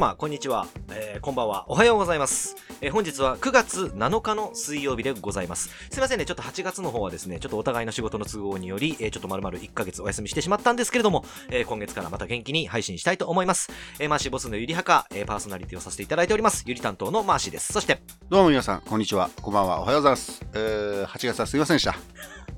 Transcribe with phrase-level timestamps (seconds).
[0.00, 1.66] 様、こんにちは、えーこんばんは。
[1.68, 2.56] おはようございます。
[2.80, 5.68] えー本日は9月7日の水曜日でございます。
[5.90, 13.68] すいませんね、ちょっと8月の方はですね、ちょっとお互いの仕事の都合により、えーちょっと丸々1ヶ月お休みしてしまったんですけれども、えー今月からまた元気に配信したいと思います。
[13.98, 16.64] えーマーシーボスのゆりはか、えーパーソナリティをさせていただいております。
[16.66, 17.74] ゆり担当のマーシーです。
[17.74, 19.28] そして、どうも皆さん、こんにちは。
[19.42, 19.82] こんばんは。
[19.82, 20.42] おはようございます。
[20.54, 21.94] えー、8月はすいませんでした。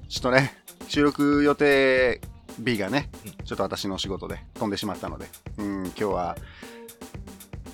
[0.09, 2.21] ちょっとね、収録予定
[2.65, 5.27] 日がねうん、ちょっと私の仕事で飛んでしまったので、
[5.59, 6.37] うん、今日は、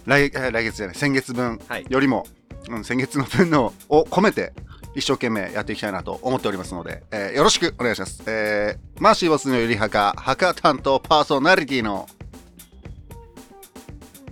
[0.08, 2.26] 来 えー来月じゃない、先月分はいよりも、
[2.68, 4.52] うん、先月の分のを込めて、
[4.94, 8.22] 一生懸命やっていきたいなと思っておりますので、えーよろしくお願いします。
[8.26, 12.08] えー、マーシーボスのゆりはか、はか担当パーソナリティの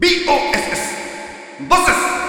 [0.00, 1.68] BOSS!
[1.68, 2.25] ボスです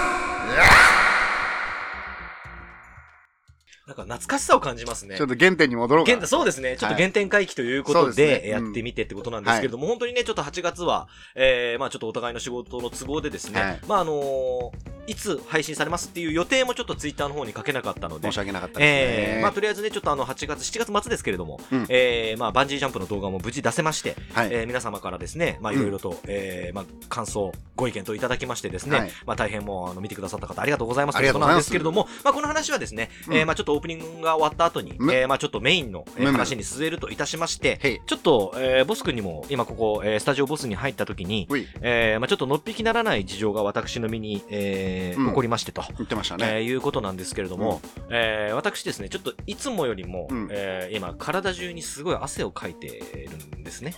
[3.98, 5.18] か懐かしさを感じますね。
[5.18, 5.26] ちょ。
[5.26, 6.78] っと原点に戻ろうかそうですね。
[6.78, 8.50] ちょっとはい原点回帰ということですで、ね。
[8.50, 13.80] やってみてってことなんですけれども、本当にね、ちょっと8月は、えー、まあちょっとお互いの仕事の都合でですね、はい。
[13.88, 19.36] まああのーいつ配信されますっていう予定もちょっとツイッターの方に書けなかったので申し、訳なかったですね。
[19.36, 24.50] えー、まあとりあえずね、ちょっとあの8月、7月末ですけれども、うんえー、まあバンジージャンプの動画も無事出せまして、はい。
[24.52, 38.02] えー皆様からですね、まあうんいろいろと、えー、まあ感想、ご意見といただきましてですね、はいまあ大変もうあの見てくださった方ありがとうございますあということなんですけれども、まあこの話はですね、えーうんまあちょっとオープニングが終わった後に、むえー、まあちょっとメインの、話に据えるといたしまして。
[38.06, 41.48] ちょっと、えーボス君にも今ここ、えースタジオボスに入った時に。
[41.82, 45.28] えーまあちょっとのっぴきならない事情が私の身に、えーうん。
[45.30, 45.84] 起こりましてと。
[45.98, 46.46] 言ってましたね。
[46.48, 50.48] えーいうことなんですけれども、えー私ですね、ちょっといつもよりも、うん。
[50.52, 52.88] えー今、体中にすごい汗をかいて
[53.30, 53.94] るんですね。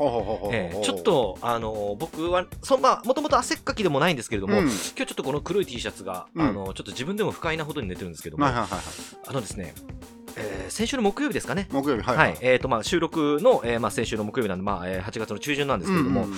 [0.51, 4.63] えーちょっ、と、あのー僕は、そまあ、もともと汗っかきでもないんですけれども、うん。
[4.65, 6.47] 今日ちょっとこの黒い T シャツが、うん。
[6.47, 8.81] あのーちょっと自分でも不快なほどに寝てるんですけども、はいはいはいはい。
[9.27, 9.73] あのですね、
[10.35, 11.67] えー先週の木曜日ですかね。
[11.71, 16.31] 木曜日、はいはい、えっ、と、まあ、収録の、えーまあ、先週の木曜日なんで、まあ、えー8月の中旬なんですけれども、うん。
[16.31, 16.37] うん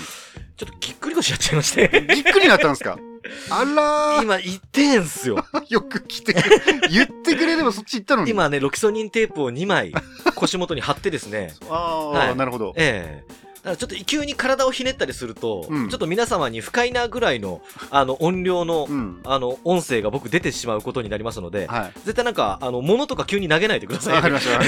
[0.58, 3.00] ちょっとぎっくり腰やっちゃいまして、ぎっくりなったんですか？
[3.50, 5.46] あらー、今、痛えんすよ。
[5.70, 8.32] よく来てくれ、言ってくれればそっち行ったのに。
[8.32, 9.94] 今ね、ロキソニンテープを2枚、
[10.36, 12.74] 腰元に貼ってですね、 ああ、はいなるほど。
[12.76, 17.62] ええだからちょっと急に体をひねったりすると、うんちょっと皆様に不快なぐらいの、
[17.92, 19.20] あの、音量の、うん。
[19.24, 21.92] あの、音声が僕出てしまうことになりますので、はい。
[22.06, 24.60] 絶対なんか、あの、物とか急に投げないでください、わかりました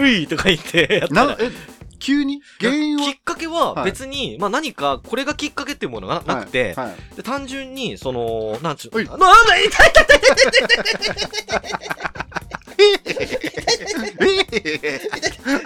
[0.00, 1.50] ういとか言ってやったらな、え、
[1.96, 2.40] 急に？
[2.60, 3.04] 原因は？
[3.04, 9.26] きっかけははい別に、まあ何か、これがきっかけっていうものがななくて、はいはいで単純に、その、なんちゅうなんだ、
[9.58, 10.06] 痛い痛い痛い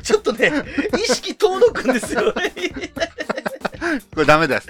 [0.02, 0.50] ちょっとね、
[0.96, 2.32] 意識遠のくんですよ。
[4.14, 4.68] これダメです。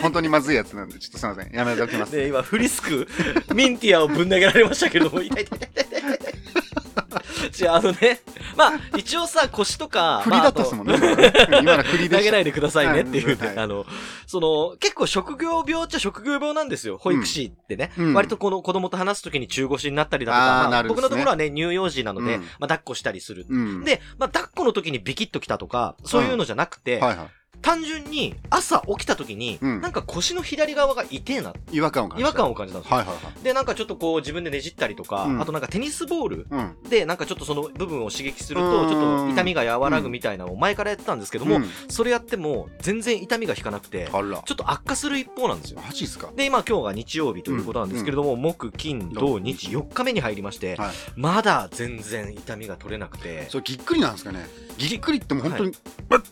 [0.00, 1.52] 本当にまずいやつなんで、ちょっとすいません。
[1.52, 2.12] やめておきます。
[2.12, 3.08] で、今、フリスク、
[3.54, 6.34] ミンティアをぶん投げられましたけども、痛い痛い痛い痛い痛い痛い。
[7.60, 8.20] 違う、あのね、
[8.56, 10.98] まあ、一応さ、腰とか、 振りだったっすもんね。
[10.98, 11.10] まあ
[11.60, 12.30] 今今の振りあと投げ。
[12.30, 13.86] ないでくださいねっていうね、はいあの、
[14.26, 17.92] その、結構職業病っちゃ職業病なんですよ、保育士ってね。
[17.96, 23.46] うん割とこの子供と話すときに中腰になったりだとか、まあ僕のところはね、乳幼児なので、うんまあ、抱っこしたりする。
[23.48, 23.84] うん。
[23.84, 27.28] で、まあ、抱っこの時にビキッときたとか、そういうのじゃなくて、はいは
[27.62, 31.76] 単純に朝起きた時に、うんなんか腰の左側が痛えな、い。
[31.76, 32.96] 違和感を感じた違和感を感じたんですよ。
[32.98, 33.44] はいはいはい。
[33.44, 36.76] で、なんかちょっとこう自分でねじったりとか、うんあとなんかテニスボールうん。
[36.88, 44.42] で、なんかちょっとその部分を刺激するうと、んちょっと痛みが和らぐみたいなのを前からやってたんですけども、うんそれやっても全然痛みが引かなくて、あら。
[44.44, 45.80] ちょっと悪化する一方なんですよ。
[45.86, 46.30] マジっすか？
[46.34, 50.90] で、今今日が日曜日ということなんですけれども、木、金、土、日、4日目に入りまして、はい。
[51.16, 54.46] まだ全然痛みが取れなくて、それぎっくりなんですかね？
[54.78, 55.74] ぎっくりってもう本当に、う
[56.08, 56.22] わっ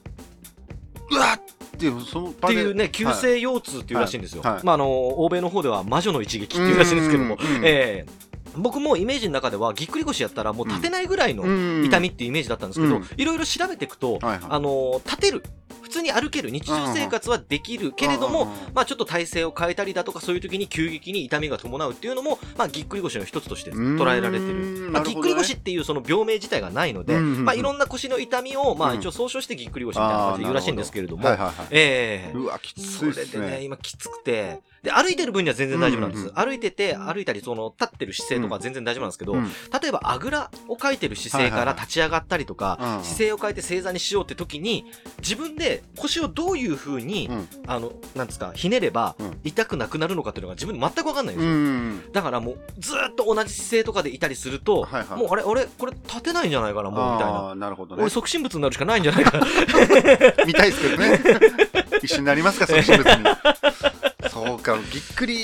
[1.11, 1.41] うわっ
[1.77, 4.43] っていう、そのっていうね、急性腰痛っていうらしいんですよ。
[4.43, 4.53] はい。
[4.55, 4.65] はい。
[4.65, 7.39] まあ、あの、欧米の方では魔女の一撃っていうらしいんですけども。
[7.63, 11.85] ええ僕もイメージの中ではぎっくり腰やったらもう立てないぐらいのうん。
[11.85, 13.05] 痛みっていうイメージだったんですけど、うん。
[13.17, 14.41] いろいろ調べていくと、はいはい。
[14.49, 15.43] あの立てる
[15.83, 24.87] 普通に歩ける日常生活はできるけれども、まあちょっと体勢を変えたりだとかそういう時に急激に痛みが伴うっていうのも、まあぎっくり腰の一つとして捉えられてる。
[24.87, 28.99] うんまあ、ぎっくり腰っていうその病名自体がないので、うんうんうんまあいろんな腰の痛みを、まあうん。
[28.99, 31.55] 一応総称してぎっくり腰みたいな感じで言うらしいんですけれども、はいはいはい。
[31.71, 32.39] ええ。
[32.39, 33.65] うわ、きつそれいっすでね、ね。
[33.65, 36.21] 今きつくて、で、歩いてる分には全然大丈夫なんです。
[36.21, 39.51] うんうん歩いてて、歩いたり、その、立ってる姿勢とかは全然大丈夫なんですけど、うん
[39.83, 44.87] 例えば、あぐらをかいてる姿勢から立ち上がったりとか、うん姿勢を変えて正座にしようって時に、
[45.19, 51.55] 自分で腰をどういう風に、うんあの、なんですか、ひねればうん、痛くなくなるのかっていうのが自分で全くわかんないんでうすよ。
[51.55, 52.13] ん。
[52.13, 57.55] だからもう、ずーっと同じ姿勢とかでいたりすると、はいはいもう、あれ、俺、これ立てないんじゃないかな、もう、みたいな。
[57.55, 58.11] なるほどね俺、。
[58.11, 59.47] 促進物になるしかないんじゃないかな。
[60.47, 61.21] 見たいですけどね。
[62.03, 63.25] 一緒になりますか、その人物に。
[64.47, 65.37] そうか、びっくり。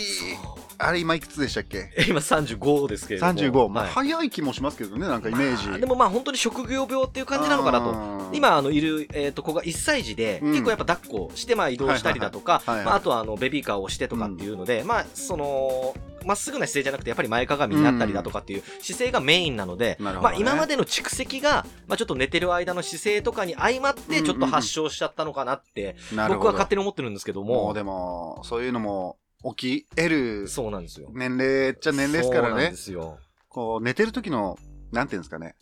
[0.78, 1.90] あれ今いくつでしたっけ？
[2.08, 3.32] 今35ですけれども。
[3.32, 3.93] 35、まあ、はい。
[3.93, 7.93] 早い気もしますけどねなんかイメージ、まあでもまあ本当に職業病っていう感じなのかなと。
[7.93, 10.52] と今あのいる、えー、と子が1歳児で、うん。
[10.52, 12.87] 結構やっぱ抱っこしてまあ移動したりだとか、はいはいはいはい。
[12.87, 15.94] まあ、あとはあのベビーカーをしてとかっていうので、まあその
[16.25, 20.40] まっすぐな姿勢じゃなくてやっぱり前かがみになったりだとかっていう姿勢がメインなので、まあ、なるほどね。
[20.40, 26.40] 今までの蓄積が、まあ、ちょっと寝てる間の姿勢とかに相まってちょっと発症しちゃったのかなって、なるほど。
[26.40, 27.67] 僕は勝手に思ってるんですけども。
[27.67, 29.19] もうでもそういうのも
[29.54, 31.08] 起き得るそうなんですよ。
[31.12, 33.19] 年齢っちゃ年齢ですからねそうなんですよ。
[33.48, 34.58] こう寝てる時の
[34.93, 35.54] なんていうんですかね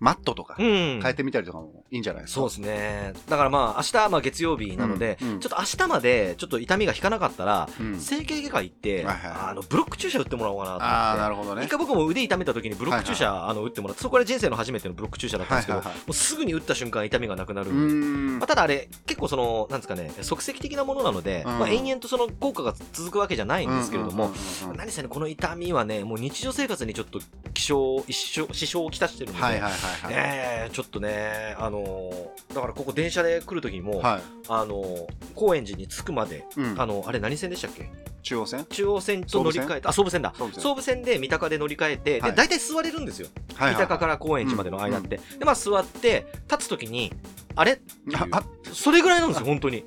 [0.00, 1.00] マットとかうん。
[1.02, 3.14] 変えてみたりとかもいいんじゃないですか、そうですね。
[3.28, 5.40] だからまあ、明日、まあ月曜日なので、うんうん。
[5.40, 7.98] ちょっと明日まで、ちょっと痛みが引かなかったら、うん。
[7.98, 9.40] 整形外科行って、はいはいはい。
[9.50, 10.94] あの、ブロック注射打ってもらおうかなと思って。
[10.94, 11.64] ああなるほどね。
[11.64, 16.06] 一回僕も腕痛めた時にブロック注射、あの打ってもらってそこから人生の初めてのブロック注射だったんですけど、はいはいはい。
[16.06, 21.58] もうすぐに打った瞬間痛みがなくなるまあ、ただあれ結構そのなんですかね即席的なものなので、うん。
[21.58, 27.20] まあ、延々とその効果が続くわけじゃないんですけれども、うんうんうんうん何せねこの痛みはねもう日常生活にちょっと
[27.52, 34.22] 気象支障をきたしてるので、はいはいはいはい、ねえちょっとねあのーだからここ電車で来る時にも、はい。
[34.48, 36.80] あのー高円寺に着くまで、うん。
[36.80, 37.90] あのあれ何線でしたっけ？
[38.22, 38.64] 中央線？
[38.64, 40.34] 中央線と乗り換えてあ総武線だ。
[40.52, 41.02] 総武線。
[41.02, 42.30] で三鷹で乗り換えて、はい。
[42.32, 47.12] で大体座れるんですよ、はい三鷹から高円寺までの間って、でまあ座って立つ時に
[47.54, 47.80] あれ？
[48.14, 49.84] ああそれぐらいなんですよ本当に。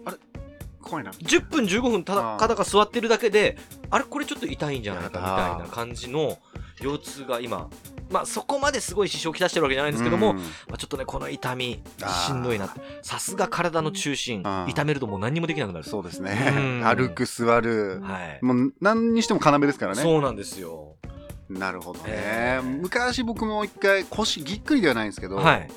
[0.81, 1.12] 怖いな。
[1.12, 2.39] 10分15分ただあー。
[2.39, 3.57] ただが座ってるだけで
[3.89, 4.06] あれ？
[4.06, 6.38] これちょっと痛いんじゃないかみたいな感じの
[6.81, 7.69] 腰痛が今
[8.12, 10.38] まあそこまですごい支障をきたしてるわけじゃないんですけども、うん。
[10.38, 10.44] ま
[10.74, 11.81] あ、ちょっとねこの痛み
[12.28, 12.74] しんどいな。
[13.02, 15.86] さすが体の中心痛めるともう何にもできなくなる。
[15.86, 16.54] そうですね。
[16.56, 16.84] うん。
[16.84, 18.02] 歩く座る。
[18.02, 20.02] はい、もう何にしても要ですからね。
[20.02, 20.96] そうなんですよ。
[21.50, 22.81] なるほどね、えー。
[22.81, 25.69] 昔僕も一回腰ぎっくりではないんですけど、はい。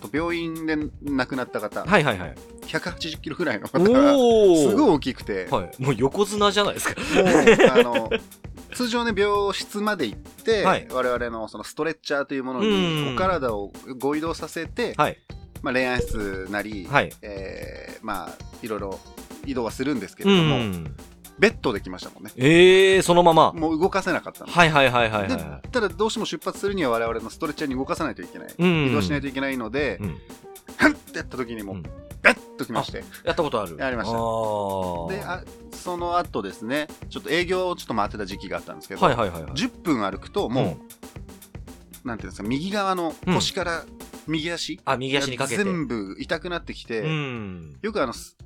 [0.00, 2.34] と病院で亡くなった方、はいはいはい。
[2.62, 7.00] 180キロぐらいの方が すごい大きくて、はい、もう横綱じゃないですか。
[7.00, 8.10] もうあの
[8.78, 15.16] 通常ね病室まで行って、はい我々のそのストレッチャーというものうんにお体をご移動させて、はい。
[15.62, 17.10] まあ、恋愛室なり、はい。
[17.22, 19.00] えーまあいろいろ
[19.44, 20.94] 移動はするんですけうれども、ん。
[21.40, 23.52] ベッドで来ましたもんねええー、そのまま。
[23.52, 30.18] もう動かせなかったのはいはいはいはいではただどうしても出発するには我々のストレッチャーに動かさないといけない、うん移動しないといけないのでい。、うん。
[30.76, 31.82] ハンってやった時にもう、うん
[32.22, 33.76] ベッときましてやったことある。
[33.78, 39.52] やりましたであその後ですねちょっと営業をちょっと回ってた時期があったんですけど、はいはいはいはい。
[39.52, 40.78] 10分歩くとも
[42.04, 43.84] う、なんていうんですか右側の腰から
[44.26, 45.64] 右足、あ、右足にかけて。
[45.64, 47.78] 全部痛くなってきて、うん。
[47.80, 48.36] よくあのす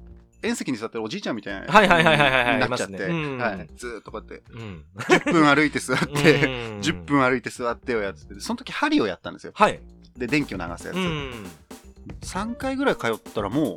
[0.43, 4.85] 遠席に座ってるおじいちゃんみたいなはいはいはいはいはいはいなっちゃって、はい、ずーっとこうやってうん。
[4.97, 9.81] 10分歩いて座って、うん10分歩いて座ってをやっててその時針をやったんですよはい。
[10.17, 11.47] で電気を流すやつ、うん。
[12.23, 13.77] 3回ぐらい通ったらも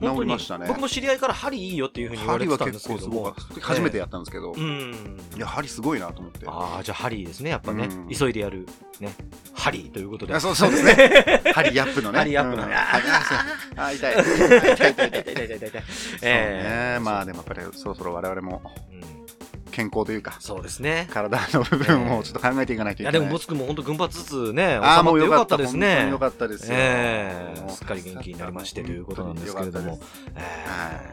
[0.00, 5.18] 治本当にりましたね僕も知り合いから針いいよっていうふうに言われてたんで結構すけれども初めてやったんですけど、うん。
[5.36, 8.08] いや針すごいなと思ってああ、じゃあ針ですね、やっぱねうん。
[8.08, 8.66] 急いでやる。
[9.00, 9.12] ね。
[9.54, 10.34] 針ということで。
[10.34, 12.72] あそうそうですね針アップのね針アップのね。
[12.72, 13.38] うん針あそう
[13.76, 15.82] あ痛い痛い痛い痛い痛い痛い痛い痛い痛い痛い痛い。
[15.82, 18.62] そうえーねまあでもやっぱりそろそろ我々も
[18.92, 19.00] うん
[19.78, 21.06] 健康というかそうですね。
[21.12, 23.12] 体の部分をちょっと考えていかないといけない。
[23.12, 25.86] いやでもボツ君も本当群発ずつね、収ああもうまってよかったですね。
[25.88, 30.00] 本当によかったですええすっかり元気になりましてということなんですけれども。
[30.34, 30.40] え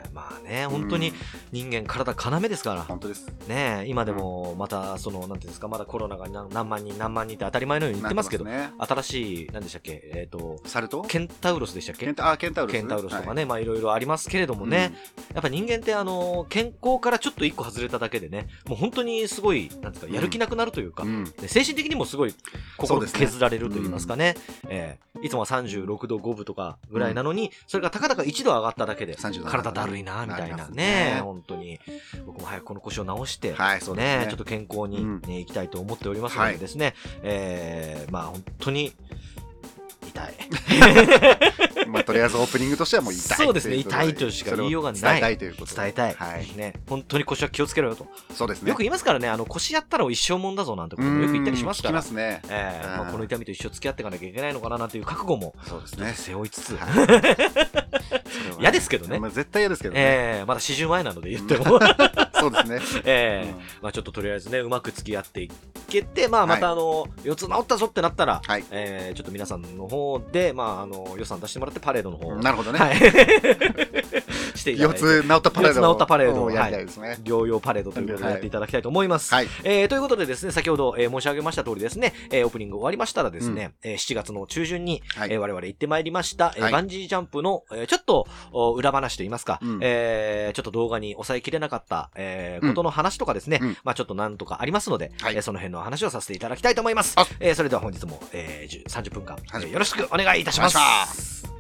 [0.07, 1.15] えまあね、本当にうん
[1.51, 3.27] 人間体要ですから、本当です。
[3.47, 8.71] ねえ今でもまたその、なんていうんですか、まだコロナが何何万人何万人って当たり前のように言ってますけど、ね。
[8.80, 12.06] 新しい、なんでしたっけ、えっ、と、サルトケンタウロスでしたっけ？
[12.06, 12.73] ケンタあケンタウロス。
[12.73, 14.94] ケンタウロスとかね、ね、まあいろいろありますけれどもね、
[15.33, 21.26] やっぱ人間ってあの、健康からちょっと一個外れただけでね、もう本当にすごい、なんですか、やる気なくなるというか、うん。
[21.47, 22.33] 精神的にもすごい
[22.78, 24.35] 心削られると言いますかね、
[24.68, 29.50] えーいつもは36度5分とかぐらいなのに、それがたかだか1度上がっただけで、37度。
[29.50, 31.19] 体だるいな、みたいなねね。
[31.24, 31.80] 本当に。
[32.26, 34.28] 僕も早くこの腰を直して、はいそうですね。
[34.30, 35.21] ちょっと健康に、うん。
[35.21, 38.94] ね、いきたいと思っておりますのでですね、えーまあ本当に、
[40.07, 40.33] 痛い。
[41.87, 45.01] まあとりあえずオープニングとしてはもう痛いそうですね痛いとしか言いようがない。
[45.01, 45.81] 伝えたいということで。
[45.81, 46.13] 伝えたい。
[46.13, 46.57] はい。
[46.57, 46.73] ね。
[46.87, 48.07] 本当に腰は気をつけろよと。
[48.33, 48.69] そうですね。
[48.69, 51.94] よく言いますからね、あの腰やったら一生もんだぞなんてこともよく言ったりしますから。
[51.94, 52.42] きますね。
[52.49, 52.97] ええうん。
[52.97, 56.13] まあ、この痛みと一生付き合っていかなきゃいけないのかななんていう覚悟もそうですね。
[56.15, 56.87] 背負いつつ、は
[58.57, 58.59] い。
[58.59, 59.19] 嫌ですけどね。
[59.19, 60.01] まあ絶対嫌ですけどね。
[60.01, 61.80] ええまだ40前なので言っても、
[62.49, 63.02] そうですね。
[63.06, 63.49] ええ。
[63.49, 63.57] うん。
[63.81, 65.52] まあ、ちょっととりあえずねうまく付き合ってい
[65.87, 68.64] けて、まあ、またあの、四つ治ったぞってなったら、はい。
[68.71, 72.80] ええちょっと皆さんの方で、まあ、あの予算出してもらってパレードの方を、なるほどね。
[72.80, 72.95] はい、
[74.56, 74.99] していた四だいて。
[74.99, 77.18] つ治ったパレード四つ治ったパレードをやりたいですね。
[77.23, 79.33] 療養パレードということでやっていただきたいと思います。
[79.33, 79.47] はい。
[79.64, 85.31] えーということでですね、先ほど、えー申し上げました通りですね、えーオープニング終わりましたらですね、えー7月の中旬に、はい。
[85.31, 86.71] えー我々行ってまいりました、えーはい。
[86.73, 89.80] バンジージャンプの、えーちょっとお裏話といいますか、うん。
[89.81, 97.25] えーちょっと動画に抑えきれなかった、ええーことの話とかですね、うんまあちょっとなんとかありますので、はいえーその辺の話をさせていただきたいと思いますあ。
[97.39, 101.56] えーそれでは本日も、えー、10 30分間、はいえーよろしくお願いいたします。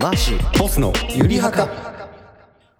[0.00, 1.68] マーシーボスのゆりはか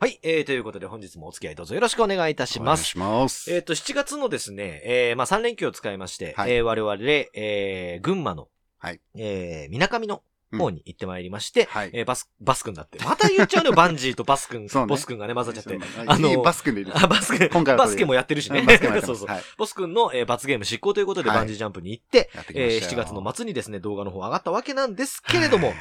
[0.00, 2.98] はい、えー、ということで本日もお付き合いどうぞよろしくお願いいたします。
[2.98, 3.52] お願いします。
[3.54, 10.24] えっ、と、7月のですね、えー、まあ3連休を使いまして、はいえー我々、えー、群馬の、はいえー、みなかみの
[10.58, 12.98] 方に行ってまいりまして、はいえーバス、バス君だって。
[13.04, 15.78] また言っちゃうのよ、 バンジーとバス君、ボス君がね、混ざっちゃって。
[16.06, 18.64] ああのの、バス君でいいですあ、バス君、今回はバスケもやってるしね。
[19.04, 19.28] そうそう。
[19.56, 25.74] ボス君の、えー罰ゲーム執行ということではいバンジージャンプに行って、やってきまえーしたよ7月の末にですね、動画の方上がったわけなんですけれども、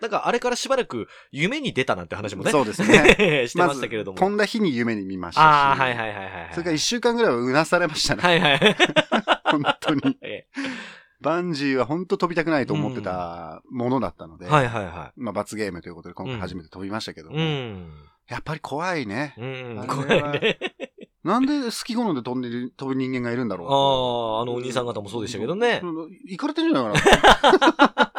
[0.00, 3.46] なんかあれからしばらく夢に出たなんて話もね、そうですね。
[3.48, 4.18] してましたけれども。
[4.18, 5.44] 飛んだ日に夢に見ましたし。
[5.44, 6.48] ああ、はいはいはいはいはい。
[6.52, 8.22] それから一週間ぐらいはうなされましたね。
[8.22, 8.76] はいはい。
[9.44, 10.18] 本当に。
[11.20, 14.46] えバンジーは本当飛びたくないと思ってたものだったので。
[14.46, 17.30] ーはいはいはまあ罰ゲームということで今回初めて飛びましたけど。
[17.30, 17.90] うん。
[18.28, 19.34] やっぱり怖いね。
[19.38, 19.80] うん。
[19.80, 20.58] あ怖いね。
[21.24, 23.68] なんで好き好んで飛んでる、飛ぶ人間がいるんだろう。
[23.68, 25.82] ああ、あのお兄さん方もそうでしたけどね。
[26.24, 27.52] 行かれてるんじゃないか
[27.92, 28.12] な。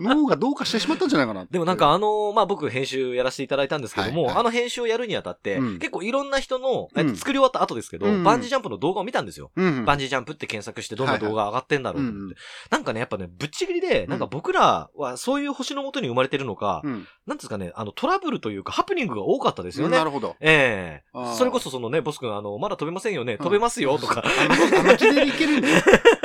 [0.00, 1.46] 脳がどうかしてしまったんじゃないかな。
[1.50, 4.34] でもなんかあの、まあ、僕編集やらせていただいたんですけども、はい。
[4.34, 5.78] はいあの編集をやるにあたって、うん。
[5.78, 7.16] 結構いろんな人の、えっとうん。
[7.16, 8.14] 作り終わった後ですけど、うん。
[8.14, 9.50] うんバンジージャンプの動画を見たんですよ。
[9.56, 12.12] うん、バンジージャンプって検索してどんな動画上がってんだろうって。
[12.12, 12.34] うんうん
[12.70, 17.06] なんかね、やっぱね、ぶっちぎりで、なんか僕らはそういう星のもとに生まれてるのか、うん。
[17.26, 19.96] なんですかね、あのトラブルというかハプニングが多かったですよね。
[19.98, 20.36] なるほど。
[20.40, 21.04] ええ。
[21.12, 21.34] あー。
[21.34, 23.38] それこそそのね、ボス君、あの、まだ飛べませんよね、ん。
[23.38, 25.68] 飛べますよとか、あの、あの気でいけるんで、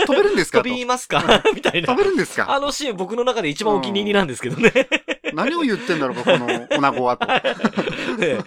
[0.06, 0.64] 飛べるんですかと。
[0.70, 1.24] 飛びますか？
[1.56, 1.88] みたいな。
[1.88, 1.98] 飛。
[1.98, 2.52] べるんですか？
[2.54, 4.72] あのシーン僕の中で一番お気に入りなんですけどね。
[5.34, 7.28] 何を言ってんだろうか、この女子はと。
[8.18, 8.38] ね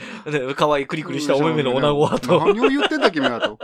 [0.48, 2.38] ね可愛いクリクリしたお目目の女子はと。
[2.38, 3.58] 何を言ってんだ君はと。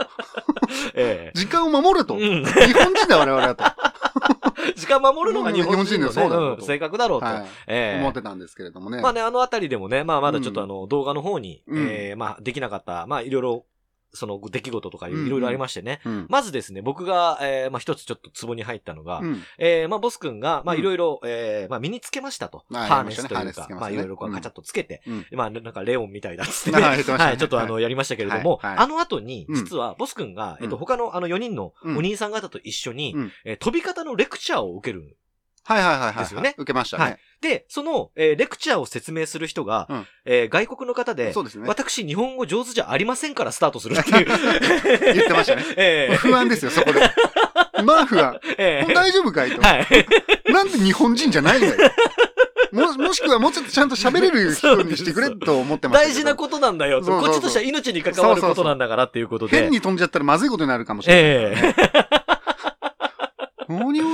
[0.93, 2.17] え時間を守れと。
[2.19, 3.63] えうん日本人だ我々はと。
[4.75, 7.25] 時間守るのが日本人の,、ねそうだん性格だろうと。
[7.25, 7.45] はい。
[7.67, 9.01] ええ思ってたんですけれどもね。
[9.01, 13.65] まあね、あのあたりでもね、まあまだちょっとうんあの動画の方に、うんええまあできなかった、まあいろいろ、
[14.15, 16.01] その出来事とかいうんうんろいろありましてね。
[16.05, 16.25] うん。
[16.29, 19.43] まずですね、僕が、えーまあ一つちょっとツボに入ったのが、うん。
[19.57, 22.63] えー、まあ、ボス君が、まあ、うんいろいろ、えー、まあ、身につけましたと。
[22.71, 26.81] はいハーネスというかまあ、いろいろこう、カチャッとつけて、うんまあ、なんか、レオンみたいだっつってね。
[26.85, 27.03] はい
[27.37, 35.17] ちょっとあの、やりましたけれども、あの後に、うん実は、ボス君が、えっと、うん他のあの4人のうんお兄さん方と一緒に、うんえー飛び方のレクチャーを受ける。
[35.67, 36.15] はいはいはいはい。
[36.19, 37.43] ですよね受けましたはねい。
[37.43, 41.67] で、その、えーレクチャーを説明する人が、うんえー外国の方で、そうですね。
[41.67, 44.25] 私、日本語上手じゃありませんからスタートするっていう。
[45.15, 45.65] 言ってましたね。
[45.75, 47.01] えー不安ですよ、そこで。
[47.83, 48.39] まあ不安。
[48.57, 49.61] えー大丈夫かいと。
[49.61, 49.87] はい。
[50.51, 51.91] なんで日本人じゃないんだよ。
[52.71, 56.07] も、もしくはもうちょっとちゃんと喋れる人にしてくれと思ってました。
[56.07, 59.57] 大事なことなんだよこっちとしては命に関わることなんだからっていうことで。
[59.61, 61.23] 変に飛んじゃったらまずいことになるかもしれない。
[61.23, 62.24] ええ何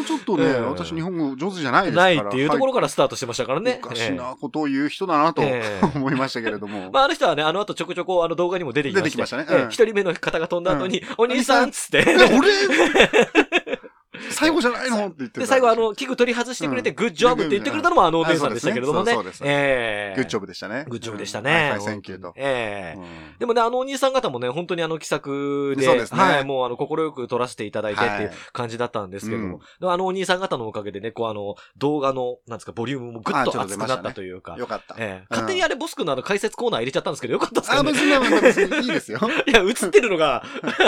[0.02, 2.12] をちょっとね、ええ私日本語上手じゃないですかなら。
[2.12, 3.72] いっていうところからスタートしてましたからね。
[3.72, 6.90] はいおかしなことを言う人だなとええ 思いましたけれども。
[6.94, 9.10] まあ、あの人はね、あの後ちょこちょこあの動画にも出てきまして。
[9.10, 12.04] 出てきましたねええうん一人目の方が飛んだ後に、お兄さんっつって。
[12.08, 12.52] え俺？
[14.42, 15.08] 最後じゃないの？
[15.08, 19.12] って言ってたで、最後あの、器具取り外してくれて、 Good job って言ってくれたのもあのお姉さんでしたけれどもね。
[19.12, 19.44] あそうです。
[19.44, 20.20] ねええ。
[20.20, 20.86] Good job でしたね。
[20.90, 21.46] Good job でしたうん。
[21.46, 21.52] ね。
[21.54, 22.34] はいはい、 Thank you と。
[22.36, 23.00] ええ。
[23.00, 23.06] うん。
[23.40, 28.38] でもね、あのお兄さん方もね、本当にあの気さくで、はい、もうあの、快く撮らせていただいてっていうはい。
[28.54, 34.96] 感じだったんですけども、あのお兄さん方のおかげでね、こうあの、動画の、なんですか、ボリュームもぐっと厚くなったというか、よかった。
[34.98, 35.12] ええ。
[35.20, 35.26] うん。
[35.30, 39.20] 勝手にあれボス君のあの解説コーナー入れちゃったんですけど、よかったですねあ別にいいですよ。
[39.48, 40.44] いや、映ってるのが、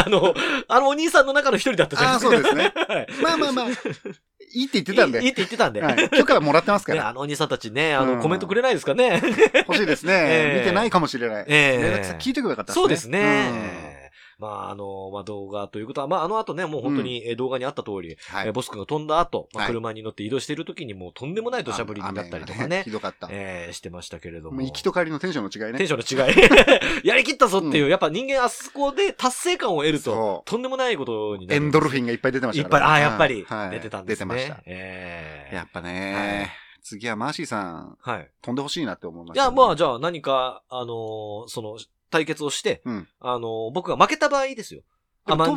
[0.06, 0.34] あの、
[0.68, 2.38] あのお兄さんの中の一人だったじゃあないですか。
[2.38, 2.74] そうですね。
[3.44, 3.68] まあまあ、
[4.54, 5.22] いいって言ってたんで。
[5.24, 5.82] いいって言ってたんで。
[5.82, 6.10] はい。
[6.10, 7.10] 許可はもらってますかね、ら。
[7.10, 9.22] あのお兄さんたちね、あの、うんコメントくれないですかね。
[9.68, 10.14] 欲しいですね。
[10.16, 11.46] ええ見てないかもしれない。
[11.48, 12.82] ええ連絡先聞いてくればよかったですね。
[12.82, 13.83] そうですね。
[14.44, 18.16] まあ、あの、まあ、動画ということは、まあ、あの後ね、もう本当にえー動画にあった通り、うん。
[18.38, 18.54] はいえー。
[18.54, 23.28] ボス君が飛んだ後、まあ、はい車に乗って移動している時にもうとんでもない土砂降りになったりとか雨がねひ、どかった。
[23.32, 24.58] えーしてましたけれども。
[24.58, 25.78] もう行きと帰りのテンションの違いね。
[25.78, 26.36] テンションの違い。
[27.08, 31.66] やりきったぞっていう、やっぱ人間あそこで達成感を得るととんでもないことになエる。
[31.66, 32.90] ンドルフィンがいっぱい出てましいっぱい、たから。
[32.90, 34.36] ああ、やっぱりはい出てたんですね。
[34.36, 34.64] 出てました。
[34.66, 36.52] ええやっぱはいね、
[36.84, 38.30] 次はマーシーさん、はい。
[38.42, 39.52] 飛んでほしいなって思いまいや、した。
[39.52, 41.78] まあ、じゃあ何か、あのーその、
[42.14, 44.84] 対決をして、うんあのー僕が負けた場合ですよ。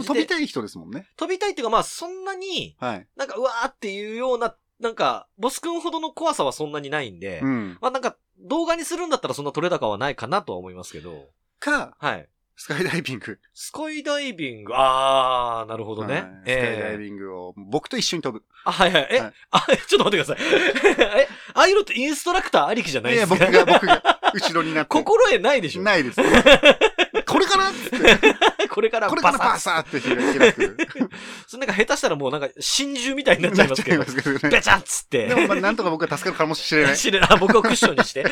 [0.05, 1.07] 飛びたい人ですもんね。
[1.17, 3.09] 飛びたいっていうか、まあ、そんなに、はい。
[3.17, 7.79] なんか、うわーっていうような、なんか、ボス君ほどの怖さはそんなにないんで、うん。
[7.81, 11.27] まあなんか、動画にするんだったらそんな取れ高はないかなとは思いますけど、
[11.59, 12.29] か、はい。
[12.59, 13.39] スカイダイビング。
[13.53, 16.15] スカイダイビング、あー、なるほどね。
[16.15, 18.45] はいスカイダイええビングを僕と一緒に飛ぶ。
[18.65, 19.09] あ、はいはい。
[19.11, 21.21] え、はいあ、ちょっと待ってください。
[21.21, 23.47] え、ああいうのってインストラクターありきじゃないいや、ですか？
[23.47, 24.89] 僕が、僕が、後ろになって。
[24.97, 26.21] 心得ないでしょないです。
[27.27, 28.36] これかなって。
[28.77, 30.77] これからこれからバサーって開く。
[31.49, 34.51] そそれなんか下手したらもうなんか真珠みたいになっちゃいますけどけどね。
[34.51, 35.29] べちゃっつって。
[35.29, 36.97] でも、まあ、なんとか僕は助かるかもしれない。
[36.99, 38.27] 知れあ僕をクッションにして。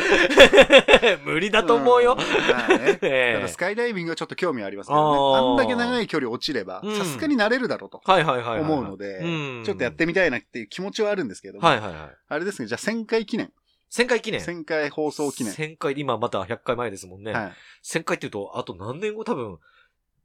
[1.25, 2.15] 無理だと思うよ。
[2.15, 2.99] んまあね。
[3.01, 5.39] ええただスカイダイビングはちょっと興味ありますけどね。
[5.39, 8.61] あんだけ長い距離落ちればう、んさすがになれるだろうとはいはいはいはい。
[8.61, 12.11] 思うのでうん、ちょっとやってみたいなっていう気持ちはあるんですけどもはいはいはい。
[12.29, 13.51] あれですね、じゃあ1000回記念。
[13.95, 14.41] 1000回記念。
[14.41, 15.53] 1000回放送記念。
[15.53, 17.33] 1000回、今また100回前ですもんね。
[17.33, 17.53] はい。
[17.85, 19.23] 1000回って言うと、あと何年後？
[19.23, 19.59] 多分、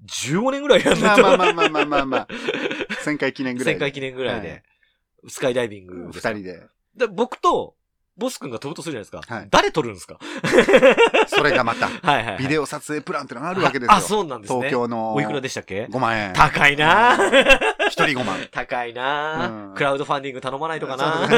[0.08, 1.13] 15年ぐらいやんま。
[1.13, 2.27] あまあまあまあまあまあまあ。
[3.06, 3.79] 1000回記念ぐらい1000で。
[3.79, 4.63] 回記念ぐらいはで、
[5.27, 6.62] スカイダイビング二人で。
[6.96, 7.75] で、僕と、
[8.18, 9.34] ボス君が飛ぶとするじゃないですか。
[9.34, 10.20] はい誰撮るんですか？
[11.27, 12.38] それがまた、 はいはいはい。
[12.39, 13.94] ビデオ撮影プランってのがあるわけですよ。
[13.96, 14.60] あ、そうなんですね。
[14.60, 15.13] 東京の。
[15.13, 16.34] おいくらでしたっけ？5万円。
[16.34, 18.38] 高いなぁ一人5万。
[18.51, 21.29] 高いなぁうんクラウドファンディング頼まないとかな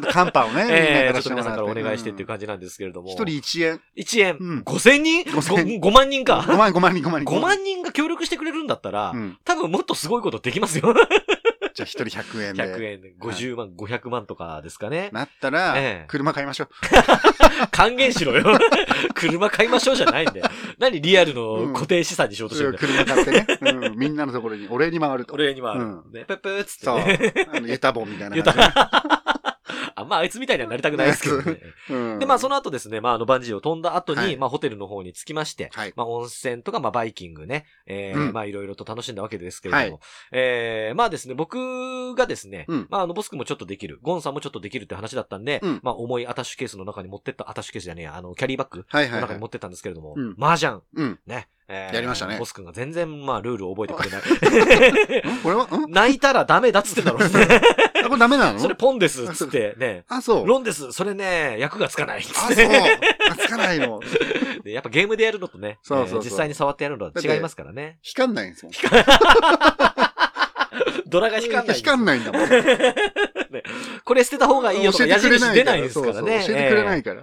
[0.00, 3.10] ちょっとカンパをね、 ええみんなちょっと皆さんからお願いしてっていう感感じなんですけれども。
[3.10, 3.80] 一人1円。
[3.96, 4.36] 1円。
[4.40, 6.38] うん5000人？5000人 5, 万人か。
[6.40, 7.34] 5万、5万人、5万人。
[7.34, 9.38] 5万人が協力してくれるんだったら、うん。
[9.44, 10.94] 多分もっとすごいことできますよ。
[11.74, 12.62] じゃあ一人100円で。
[12.62, 15.10] 100円で50万、500万とかですかね。
[15.12, 16.68] なったらええ、車買いましょう。
[17.70, 18.58] 還元しろよ。
[19.14, 20.42] 車買いましょうじゃないんで。
[20.78, 22.88] 何リアルうんの固定資産にしようとしてるんだよ。
[22.88, 23.46] 車買ってね。
[23.60, 23.98] うん。
[23.98, 25.34] みんなのところにお礼に回ると。
[25.34, 27.48] 俺には、うんね、ペップーっつってそうね。。
[27.52, 28.44] あの、ユタボンみたいな言
[30.08, 30.10] う感じで。
[30.10, 30.14] た。
[30.16, 31.60] ああいつみたいにはなりたくないですけどね。
[31.90, 35.92] うんで、まあその後ですね、まああのバンジーを飛んだ後に、はいまあホテルの方に着きまして、はい。
[35.96, 40.00] まあ温泉とか、まあバイキングね、えーうんまあいろいろと楽しんだわけですけれども、はい
[40.32, 49.48] えーまあですね、僕がですね、うんまああのボス君もちょっとできる、ゴンさんもちょっとできるって話だったんで、うんまあ重いアタッシュケースの中に持ってった、アタッシュケースじゃねえや、あのキャリーバッグの中に持。
[49.48, 51.18] ってったんですけれども、うん麻雀、うん。
[51.26, 54.20] ね、えーやりましたねボス君が全然まあルールを覚えてくれない。
[55.34, 55.42] ん？
[55.42, 55.90] これはん？
[55.90, 57.60] 泣いたらダメだっつってんだろうね。
[58.08, 58.58] あこれダメなの？
[58.58, 60.46] それポンですっつって ね、あ、そう。
[60.46, 62.56] ロンです、それね、役がつかないっつあ、そう
[63.38, 64.00] つかないの。
[64.64, 67.98] でやっぱゲームでやるのとね、そうそうそうえー実際に触ってやるのは違いますからね。
[68.02, 68.74] 光んないんですもん。
[71.06, 71.76] ドラが光んない。
[71.76, 72.48] 光んないんだもん。
[74.04, 76.44] これ捨てた方がいいよとか矢印出ないんですからね。
[76.46, 77.22] 教えてくれなえいから。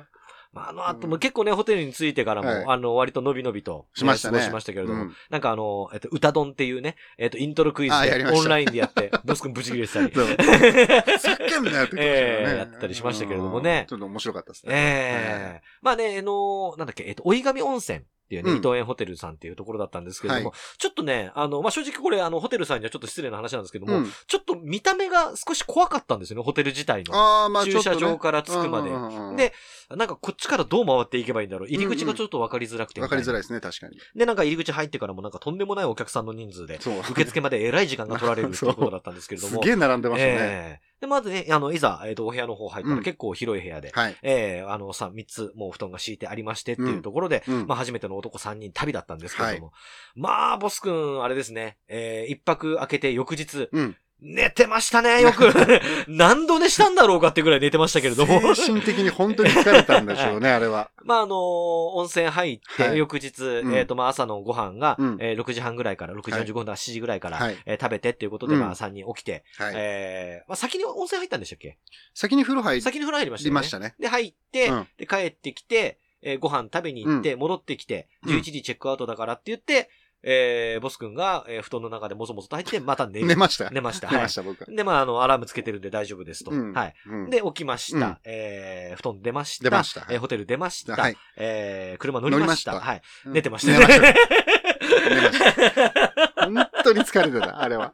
[0.56, 2.66] ーまあ、あの後も結構ね、ホテルに着いてからも、はい。
[2.66, 4.40] あの、割と伸び伸びと、しましたね。
[4.40, 5.16] 過ごしましたけれども、うん。
[5.30, 8.40] なんかあの、えっと、歌丼っていうね、えっと、イントロクイズであやりました。
[8.42, 10.12] オンラインでやって、 ボス君ブチ切れてたり。
[10.14, 10.26] そう。
[10.26, 13.82] 叫んでやって ええやったりしましたけれどもね。
[13.82, 13.88] うん。
[13.88, 14.74] ちょっと面白かったですね。
[14.74, 27.16] ええまあね、あのなんだっけ、えっと、追い神温泉っていうね、うん伊藤園ホテルさんっていうところだったんですけれども、はちょっとね、あの、まあ、正直これ、あの、ホテルさんにはちょっと失礼な話なんですけども、うんちょっと見た目が少し怖かったんですよね、ホテル自体の。
[27.16, 28.90] ああ、まあね駐車場から着くまで
[29.36, 29.54] で、
[29.96, 31.70] なんかこっちからどう回っていけばいいんだろう？
[31.70, 33.44] 入り口がちょっと分かりづらくてわかりづらいい。
[33.44, 33.98] ですね、確かに。
[34.16, 36.80] で、なんか入り口入ってからもなんかとんでもないお客さんの人数で。
[37.12, 39.62] 受付までえらい時間が取られるっていうことだったんですけれども。
[39.62, 40.36] すげえ並んでましたね。
[40.40, 44.18] ええで、まずね、あの、いざ、えっ、と、お部屋の方入ったうんら結構広い部屋で、はい。
[44.24, 49.74] ええあの、さ、三つ、もう布団が敷いてありましてっていうところで、うんまあ、初めての男三人旅だったんですけれども。
[50.16, 53.96] まあ、ボス君、あれですね、えー一泊明けて翌日、うん。
[54.22, 55.52] 寝てましたね、よく。
[56.08, 58.56] 何度寝したんだろうかってぐらい寝てましたけれども。
[58.56, 60.90] 精神的に本当に疲れたんでしょうね、 あれは。
[61.04, 69.74] まあ、あの温泉入って、はい翌日、んえっ、と、まあ、朝のご飯が、うんえー6時半ぐらいから、6時45分から7時ぐらいから、はいえー食べてっていうことで、うんまあ、3人起きて、はい。
[69.76, 71.78] えーまあ、先に温泉入ったんでしたっけ？
[72.14, 73.60] 先に風呂入先に風呂入りましたよね。
[73.60, 73.96] りましたね。
[74.00, 79.90] で、入って、うんで、帰ってきて、えーご飯食べに行って、戻ってきて、うん11時チェックアウトだからって言って、
[80.28, 83.28] えーボス君が、えー布団の中でもぞもぞと入って、また寝る。
[83.28, 83.70] 寝ました。
[83.70, 84.10] 寝ました。
[84.12, 84.66] 寝ました、僕は。
[84.68, 84.76] はい。
[84.76, 86.50] で、まあ、あの、アラームつけてるんで大丈夫ですと。
[86.52, 86.94] うんはい。
[87.08, 88.06] うんで、起きました。
[88.08, 89.64] うんえー布団出ました。
[89.66, 90.96] 出ましたはいえーホテル出ました。
[90.96, 91.16] はい。
[91.38, 92.80] えー車乗りました。
[92.80, 93.02] はい。
[93.28, 95.10] うん寝てました寝ました。
[95.10, 96.14] 寝ました。
[96.46, 97.92] 本当に疲れてた、あれは。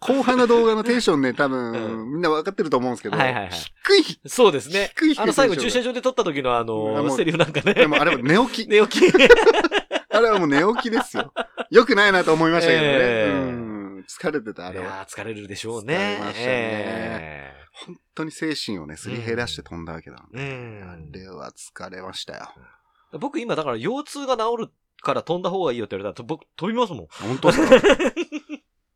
[0.00, 4.20] 後半の動画のテンションね、多う分、みんな分かってると思うんですけど、はいはいはい低い。
[4.28, 5.18] そうですね低い低。
[5.18, 7.74] いあの、最後駐車場で撮った時のあの、もうセリフなんかね。
[7.74, 8.68] でもあれは寝起き。
[8.68, 9.12] 寝起き。
[10.12, 11.32] あれはもう寝起きですよ。
[11.70, 12.88] よくないなと思いましたけどね。
[12.92, 15.06] ええうん疲れてた、あいれは。
[15.08, 15.94] 疲れるでしょうね。
[15.94, 17.54] 疲れましたねえ
[17.86, 20.16] 本当に精神をね、すり減らして飛んだわけだ。
[20.34, 22.48] ーうんあれは疲れましたよ。
[23.18, 24.68] 僕今だから腰痛が治る
[25.02, 27.06] から飛んだ方がいいよって言われたら僕飛びますもん。
[27.10, 27.76] 本当ですか？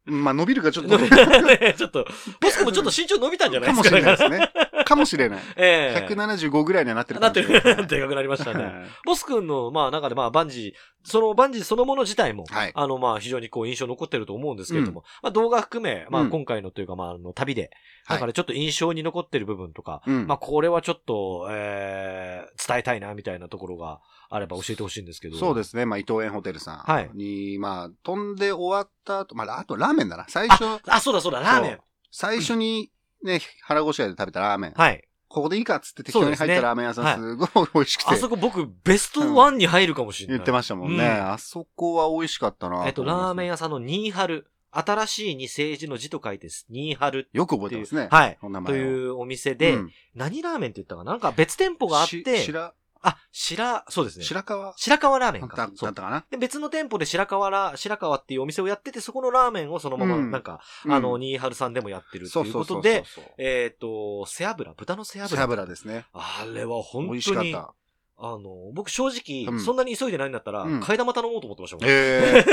[0.06, 1.08] まあ伸びるかちょっと、ね
[1.76, 2.06] ちょっと、
[2.40, 3.90] ボス君もちょっと身長伸びたんじゃないですか？
[3.90, 4.84] かもしれないですね。
[4.84, 5.40] かもしれない。
[5.56, 7.82] ええ175ぐらいにはなってるなってかもしれない。
[7.82, 7.86] る。
[7.88, 8.64] でかくなりましたね。
[8.64, 8.74] はい
[9.06, 17.70] ボス君の、まあ、中で、まあ、バンジー、そのバンジーそのもの自体も、はいあの、まあ、非常にこう、印象残ってると思うんですけれども、まあ、動画含め、まあ、うん今回のというか、まあ、あの、旅で、
[18.06, 24.00] はいだからちょっと印象に残ってる部分とか、うんまあ、これはちょっと、えー、伝えたいな、みたいなところが
[24.34, 25.36] あれば教えてほしいんですけど。。
[25.36, 25.86] そうですすね。
[25.86, 30.26] まあ、伊藤園ホテルさはいんに、まあ、飛んで終わった後、まあ、あとラーメンだな。
[30.28, 31.78] 最初、あ、そうだそうだ、ラーメン。
[32.10, 32.90] 最初に
[33.22, 34.72] ね、腹ごしらえで食べたラーメン。
[34.74, 35.04] はい。
[35.28, 40.38] ここでいいかっつって適当に入ったラーメン屋さん、すごい美味しくてあそこ僕、ベストワンに入るかもしれない。
[40.38, 41.04] 言ってましたもんね。
[41.04, 42.86] うんあそこは美味しかったな。
[42.86, 43.52] えっと、ラーメン屋。
[43.52, 44.46] 屋さんのニーハル。
[44.76, 48.08] 新しいに政治の字と書いて、ニーハルよく覚えてますね。
[48.10, 48.38] はい。
[48.66, 51.12] というお店で、うん何ラーメンって言ったかな？
[51.12, 52.74] なんか別店舗があっ、して白、
[53.06, 54.24] あ、白、そうですね。
[54.24, 55.54] 白川白川ラーメンだだ。
[55.54, 63.04] かそうったかなで、別の店舗で白川ら、白川っていうお店をやってて、そこのラーメンをそのまま、うんなんか、うんあの、ニーハルさんでもやってるっていうことで、
[63.36, 65.36] えっ、と、背脂、豚の背脂。
[65.36, 66.06] 背脂ですね。
[66.14, 67.74] あれは本当に、美味しかった。
[68.16, 71.84] あの、僕正直、うんそんなに急いでないんだったら、うん替え玉頼もうと思ってましたもん。
[71.86, 72.44] え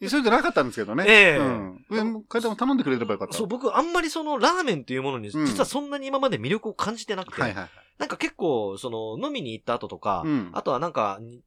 [0.00, 1.04] え 急いでなかったんですけどね。
[1.06, 1.84] ええうん。
[1.88, 3.34] 上も階段も頼んでくれればよかった。
[3.34, 7.68] そう、僕あんまりそのラーメンっていうものに、うん実はそんなに今まで魅力を感じてなくて、はいはい。
[7.98, 11.42] なんか結構、その、飲みに行った後とか、うんあとはなんか、に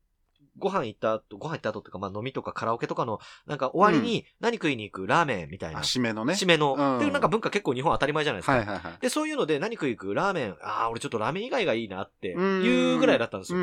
[0.60, 5.80] ご飯行った後、ご飯行った後っていうか、まあ飲みとかカラオケとかの、なんか終わりに何食いに行くラーメンみたいな。
[5.80, 6.34] あ、締めのね。
[6.34, 6.76] 締めの。
[6.78, 8.54] うんっていうなんか文化結構日本当たり前じゃないですか。
[8.54, 8.94] はいはいはい。
[9.00, 13.60] で、そういうので何食い行くラーメン、ああ、俺ちょっとラーメン以外がいいなってうんいうぐらいだったんですよ。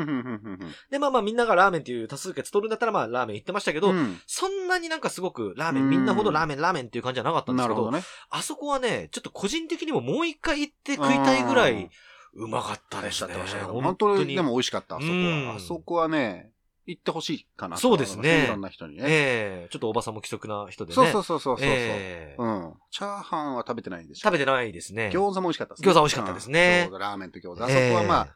[0.89, 8.01] で、まあまあみんながラーメンっていう多数決取るんだったらまあラーメン行ってましたけど、うんそんなになんかすごくラーメン、うんみんなほどラーメン、ラーメンっていう感じじゃなかったんですけど、どね。
[8.29, 11.89] あそこはね、ちょっと個人的にももう一回行って食いたいぐらい、
[12.35, 13.33] うまかったですね。
[13.33, 15.55] 本当にでも美味しかった、あそこうんは。
[15.55, 16.51] あそこはね、
[16.85, 19.03] 行ってほしいかなとそうですねいろんな人にね。
[19.05, 20.95] ええちょっとおばさんも気色な人でね。
[20.95, 21.65] そうそうそうそうそう。
[21.65, 22.73] ええうん。
[22.91, 25.09] チャーハンは食べてないんでしょ食べてないですね。
[25.11, 27.63] 餃子も美味しかったです餃子美味しかったですねうんラーメンと餃子。
[27.63, 28.27] あそこはま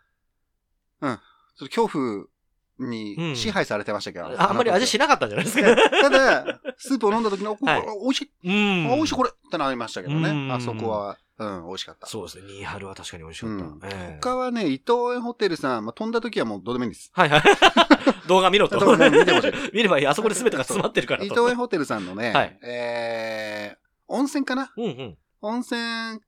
[1.01, 1.21] あ、あ、
[1.57, 2.25] ちょっと恐怖
[2.89, 4.41] に支配されてましたけど。
[4.41, 5.75] あんまり味しなかったんじゃないですか？
[5.75, 10.51] ただ、スープを飲んだ時の、こはいれ美味しい、うんあ美味しいこれってなりましたけどうんね。
[10.51, 12.05] あそこは、うん、美味しかった。
[12.07, 12.43] そうですね。
[12.47, 13.65] ニーハルは確かに美味しかった。
[13.65, 17.09] うんええ他はね、伊藤園ホテルさん、まあ、飛んだ時はもうどうでもいいんです。
[17.13, 17.41] はいはい。
[18.27, 18.77] 動画見ろと。
[18.77, 20.07] 動画見てほしい 見ればいい。
[20.07, 21.25] あそこで全てが詰まってるからと。
[21.25, 24.71] 伊藤園ホテルさんのね、はいえー、温泉かな？
[24.75, 25.17] うんうん。
[25.41, 26.19] 温泉、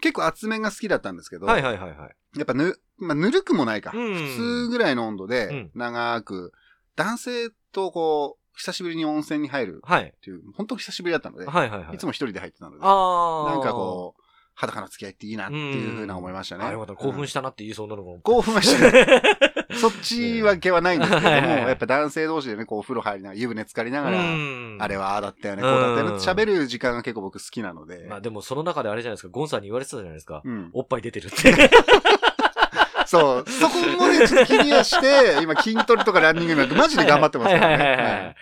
[0.00, 2.16] 結構厚めが好きだったんですけど、はいはいはいはい。
[2.38, 3.92] やっぱぬ、まあ、ぬるくもないか。
[3.94, 6.52] うん普通ぐらいの温度うでん、長く、
[6.96, 10.14] 男性とこう、久しぶりに温泉に入るはい。
[10.16, 11.96] っていう、本当に久しぶりだったので、はいはいはい。
[11.96, 13.52] いつも一人で入ってたので、ああ。
[13.52, 14.22] なんかこう、
[14.54, 16.64] 裸の付き合いっていいなっていうふうな思いましたね。
[16.64, 16.94] あよかった。
[16.94, 18.20] 興奮したなって言いそうなのも。
[18.22, 19.22] 興奮はしてない。
[19.74, 30.42] そっちわけはないんですけども、やっぱ男性同士でね、こうお風呂入りながら、湯船浸かりながら、うんあれはああだったよね、こうだったよね喋る時間が結構僕好きなので、まあでもその中であれじゃないですか、ゴンさんに言われてたじゃないですか。
[30.44, 30.70] うん。
[30.72, 31.70] おっぱい出てるって。
[33.06, 38.36] そう、そこもね、ちょっと気にはして、今筋トレとかランニングなんてマジで頑張ってますからね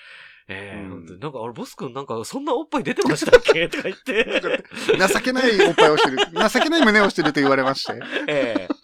[0.52, 0.56] い。
[0.56, 3.68] ええうん本当になんか、あれ、ボス君なんか、そんなおっぱい出てましたっけ？
[3.68, 4.12] とか言って。
[4.24, 6.16] はい情けないおっぱいをしてる、
[6.50, 8.00] 情けない胸をしてると言われまして。
[8.28, 8.74] ええ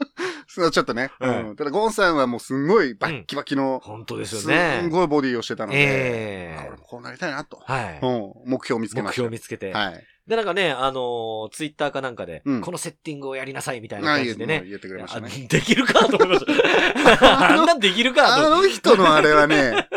[0.50, 1.57] そうちょっとね、はいうん。
[1.57, 4.81] ただ、ゴンさんはもうすんごいバッキバキの、本当ですすよね。
[4.83, 7.61] んごいボディをしてたので、ええあ俺もこうなりたいなと。
[7.64, 7.98] はい。
[8.02, 8.07] う
[8.46, 9.14] ん、目標を見つけ目ました。
[9.16, 9.72] 標を見つけて。
[9.72, 10.04] はい。
[10.26, 14.64] で、なんかね、あのーツイッターかなんかで、うんこのセッティングをやりなさいみたいな感じでね。
[14.66, 15.28] 言ってくれましたあね。
[15.48, 16.46] できるかと思いまし
[17.18, 17.48] た。
[17.50, 18.50] あんなんできるかあと。
[18.57, 19.88] の人のあれはね、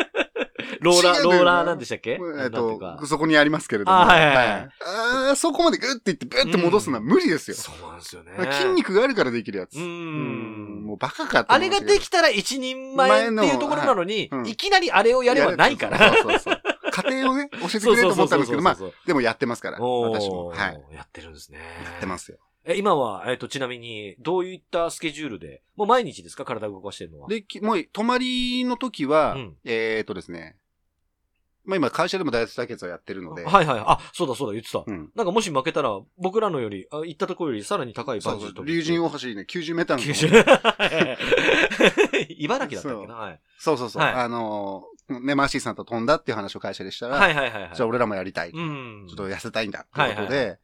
[0.82, 2.20] ローラー、ローラーなんでしたっけ？
[2.44, 3.98] えっと、そこにありますけれども。
[3.98, 7.58] あはいはいはいあーそこまでグッていって、ブッて戻すのは無理ですよ。
[7.58, 8.32] そうなんですよね。
[8.52, 9.76] 筋肉があるからできるやつ。
[9.76, 16.14] うーんもうバカかとあれができたら一人前っていうところなのに、いきなりあれをやればないから。
[16.14, 16.62] そうそうそう。
[16.92, 20.48] 家庭をね、教えてくれると思ったんですけど、まあ、でもやってますから、私も。
[20.48, 20.84] はい。
[20.94, 21.60] やってるんですね。
[21.86, 22.38] やってますよ。
[22.66, 27.30] え、今は、えっ、と、ちなみに、どういったスケジュールで、もう毎日ですか体を動かしてるのは。
[27.30, 30.58] で、きもう、泊まりの時は、うんえーとですね、
[31.72, 33.84] まあ今会社でも大学対決をやってるので、はいはい。
[33.86, 34.84] あ、そうだそうだ、言ってた。
[34.86, 35.10] うん。
[35.16, 38.64] なんかもし負けたら、僕らのより、あ行ったところよりさらに高いバそうそうッジと。
[38.64, 40.28] 竜神大橋ね、90メーターのとこ九州。
[42.38, 43.16] 茨城だったっけな？
[43.16, 43.40] はい。
[43.58, 44.04] そうそうそう。
[44.04, 47.72] はいあのー、ね、マーシーさんと飛んだっていう話を会社でしたら、はいはいはいはい。
[47.76, 48.52] じゃあ俺らもやりたい。
[48.52, 49.08] ちょうん。
[49.12, 49.86] っと痩せたいんだ。
[49.94, 50.60] ということはいはいで、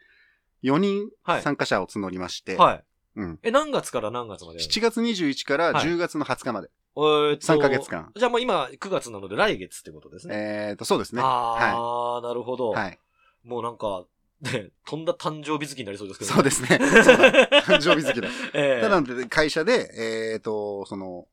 [0.63, 2.83] 4人はい参加者を募りまして、はい。
[3.15, 3.39] うん。
[3.43, 8.11] え、何月から何月まで？7月21からはい10月の20日まで、えーっと3ヶ月間。
[8.15, 10.35] じゃあもう今9月なので来月ってことですね。
[10.35, 11.21] えーと、そうですね。
[11.21, 12.71] あはあ、なるほど。
[12.71, 12.75] い。
[12.75, 12.99] はい。
[13.43, 14.05] もうなんか、
[14.41, 16.69] ね、飛んだ誕生日月になりそうですけど、そうですね。
[17.65, 18.27] 誕生日好きだ。
[18.53, 19.89] ええただで、会社で、
[20.33, 21.27] えーと、その、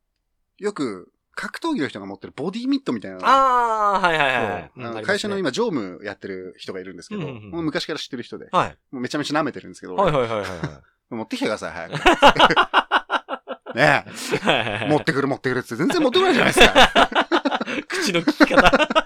[0.59, 10.13] よく、格闘技の人が持ってるボディミットみたいなのああ、はいはいはい会社の、今、常務やってる人がいるんですけど、もう昔から知ってる人で、ますねもうめちゃめちゃ舐めてるんですけど、はい。
[10.13, 10.83] はい俺はいはいはいはい。
[11.15, 11.95] 持ってきてください、早く。
[13.75, 14.05] ね
[14.45, 16.91] え、持ってくる持ってくるって全然持ってこないじゃないですか。
[17.89, 19.05] 口の利き方。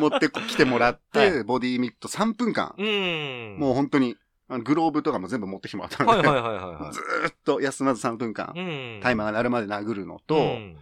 [0.00, 3.56] 持ってきてもらって、はボディミット3分間、うん。
[3.58, 4.16] もう本当に、
[4.48, 6.22] あのグローブとかも全部持ってきてもらったので。
[6.22, 9.00] ずーっと休まず3分間、うん。
[9.02, 10.76] タイマーが鳴るまで殴るのと、うん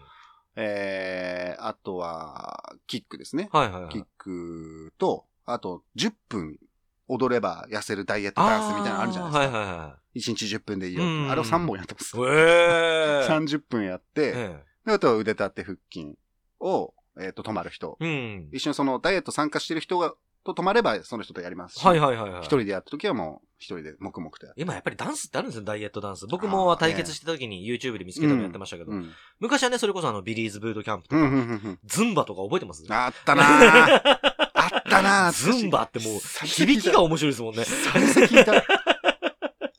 [0.60, 3.48] えー、あとは、キックですね。
[3.52, 3.92] はいはいはい。
[3.92, 6.58] キックと、あと、10分
[7.06, 9.98] 踊れば痩せるダイエットダンスみたいなのあるじゃないですか。
[10.14, 11.04] あーはいはいは1日10分でいいよ。
[11.04, 12.16] うんあれを3本やってます。
[12.16, 12.20] い。
[12.20, 16.14] ええ30分やって、えであとは腕立て腹筋
[16.60, 17.96] を、えっ、と、止まる人。
[18.00, 18.48] えうん。
[18.52, 22.40] 一緒にそのダイエット参加してる人が、と止まればその人とやりますし、はいはいはいはい。
[22.40, 24.52] 一人でやった時はもう一人で黙々とや。
[24.56, 26.26] 今やっぱりダンスってあるんですよ、ダイエットダンス。
[26.26, 29.12] 僕も対決してた時に YouTube で見つけたのやってましたけど、うん。
[29.40, 31.78] 昔はね、それこそあの、ビリーズブートキャンプとか、うんうんうんうん。
[31.84, 32.84] ズンバとか覚えてます？
[32.88, 34.00] あったなぁ。
[34.54, 35.32] あったなぁ。
[35.32, 37.64] ズンバってもう、響きが面白いですもんね。
[37.64, 38.77] 久々聞いた。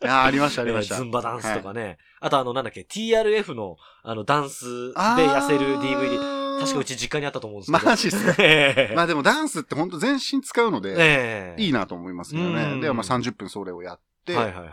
[0.10, 0.96] あーありました、ありました。
[0.96, 1.98] ズンバダンスとかね。
[2.20, 6.40] あとあの、なんだっけ、TRF の、あの、ダンスで痩せる DVD。
[6.60, 6.98] 確かうち。
[6.98, 7.86] ち実家にあったと思うんですけど。
[7.86, 8.36] マジっすね。
[8.40, 12.82] ええまあでもダンスって本当全身使うので、ええいいなと思いますけどうんね。
[12.82, 14.70] で、まあ30分それをやって、はいはいはい。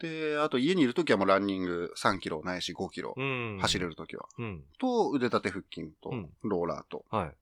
[0.00, 3.58] で、あと家にいるときはもうランニング3キロないし5キロうん。
[3.60, 4.26] 走れるときは。
[4.38, 4.62] うん。
[4.78, 7.04] と、腕立て腹筋とうん、ローラーと。
[7.10, 7.34] はい。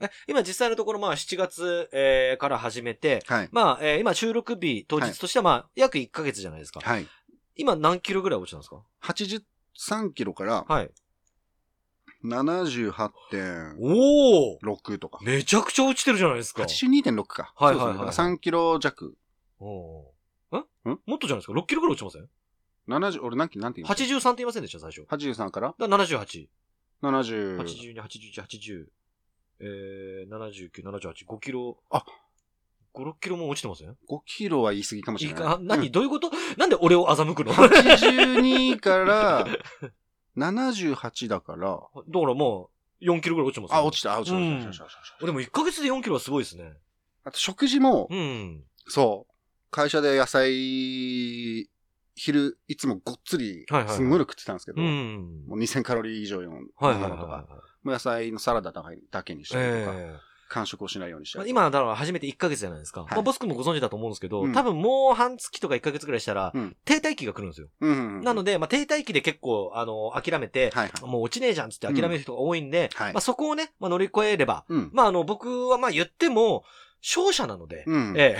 [0.00, 3.48] え、今実際のところまあ7月、えーから始めて、はい。
[3.52, 6.80] まあ、えー今収録日当日としてはまあ、約1ヶ月じゃないですか。
[6.80, 7.06] はい。
[7.56, 10.90] 今何キロぐらい落ちたんですか？83キロからはい。
[12.24, 14.58] 78.6おお
[14.98, 15.18] とか。
[15.22, 16.62] めちゃくちゃ落ちてるじゃないですか。
[16.62, 17.52] 82.6か。
[17.56, 19.16] はいはいはいそうですね3キロ弱。
[19.60, 20.90] おーえ？
[20.90, 20.98] ん？
[21.06, 22.28] もっとじゃないですか ?6 キロぐらい落ちません
[22.88, 25.02] ？70、俺何キロ、なんて言うの ?83 って言いませんでした、最初。
[25.02, 25.74] 83から？
[25.78, 26.48] だから78。
[27.02, 27.58] 70。
[27.58, 28.86] 82、81、80、
[29.60, 31.78] えー、79、78、5キロ。
[31.90, 32.04] あ。
[32.94, 35.42] 5、6キロも落ちてません？5キロは言い過ぎかもしいいれない。
[35.44, 35.92] か、何、うん。
[35.92, 36.30] どういうこと？
[36.56, 37.52] なんで俺を欺くの？
[37.52, 39.46] だか82から
[40.36, 43.76] 78だから、らもう、4キロぐらい落ちてますよ。
[43.76, 44.58] あ、落ちた、あ、落ちた、うん。
[44.58, 45.00] 落ちた、落ちた。
[45.00, 45.26] 落ちた。
[45.26, 46.72] でも1ヶ月で4キロはすごいですね。
[47.24, 48.64] あと食事も、うん。
[48.88, 49.32] そう、
[49.70, 51.68] 会社で野菜、
[52.16, 55.44] 昼、いつもごっつりはいはいはい、すんごいの食ってたんですけど、うん。
[55.48, 57.44] もう2000カロリー以上のもはいはいはいのとか、はい。
[57.92, 60.14] 野菜のサラダだけにしたりとか、え
[60.50, 61.46] 完食をしないようにしたり。
[61.46, 63.00] え今、だから初めて1ヶ月じゃないですか。
[63.02, 67.68] いまあ、ボス君もご存知だと思うんですけど、うん多分もう半月とか1ヶ月ぐらいしたら、うん停滞期が来るんですよ。
[67.80, 71.10] うんうんうんなので、まあ、停滞期で結構、あの、諦めて、はいはい。
[71.10, 74.90] もう落ちねえじゃんっつって諦める人が多いんで、はいまあ、そこをね、まあ、乗り越えれば、うん。
[74.92, 76.64] まあ、あの、僕はまあ言っても、
[77.02, 78.14] 勝者なので、うん。
[78.16, 78.38] え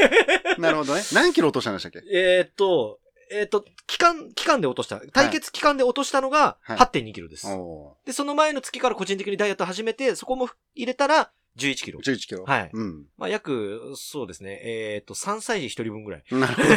[0.58, 1.02] なるほどね。
[1.12, 1.98] 何キロ落としたんでしたっけ？
[2.10, 2.98] ええーっと、
[3.30, 7.46] えーっと、期間、期間で落とした、対決期間で落としたのがはい8.2キロです。
[7.48, 12.02] おで、その前の月から個人的にダイエット始めて、そこも入れたら11キロー。
[12.02, 12.44] 11キロ。
[12.44, 13.06] はいうん。
[13.16, 16.24] まあ、約、そうですね、えーっと、3歳児1人分ぐらい。
[16.30, 16.68] なるほど。